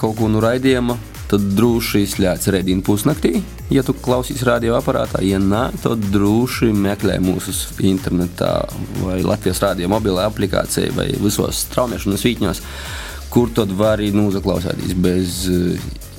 [0.00, 0.96] kaut ko no raidījuma,
[1.30, 3.40] tad droši izslēdz redzējumu pusnaktī,
[3.72, 5.22] ja tu klausies radioaparātā.
[5.26, 7.54] Ja nē, tad droši meklē mūsu
[7.86, 8.52] internetā
[9.02, 12.62] vai Latvijas radio mobilā aplikācijā vai visos straumēšanas vītņos,
[13.34, 15.40] kur tad var arī noklausīties bez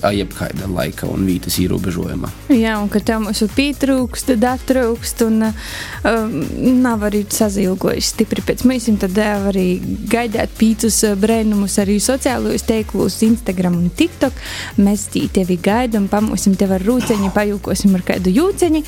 [0.02, 2.30] jebkāda laika un vītas ierobežojuma.
[2.54, 6.36] Jā, un ka tev mums ir pietrūkst, tad attrūkst, un um,
[6.84, 9.80] nav arī sazilgojis stipri pēc mēs, tad var arī
[10.10, 14.38] gaidāt pīcus brēnumus arī sociālajos teiklus, Instagram un TikTok.
[14.82, 18.84] Mēs tevi gaidām, pamosim tev ar rūceņu, pajūkosim ar kādu jūceņu.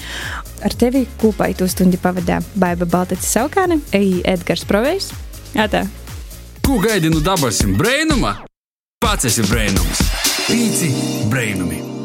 [0.68, 5.14] Ar tevi kopā to stundu pavadā Baiba Baltacis Saukāne, Eija Edgars Provejs.
[5.56, 5.86] Atā!
[6.66, 8.36] Ko gaidi no dabasim brēnuma?
[9.02, 10.19] Pats esi brēnums!
[10.50, 10.90] Pīci
[11.30, 11.99] brainumi!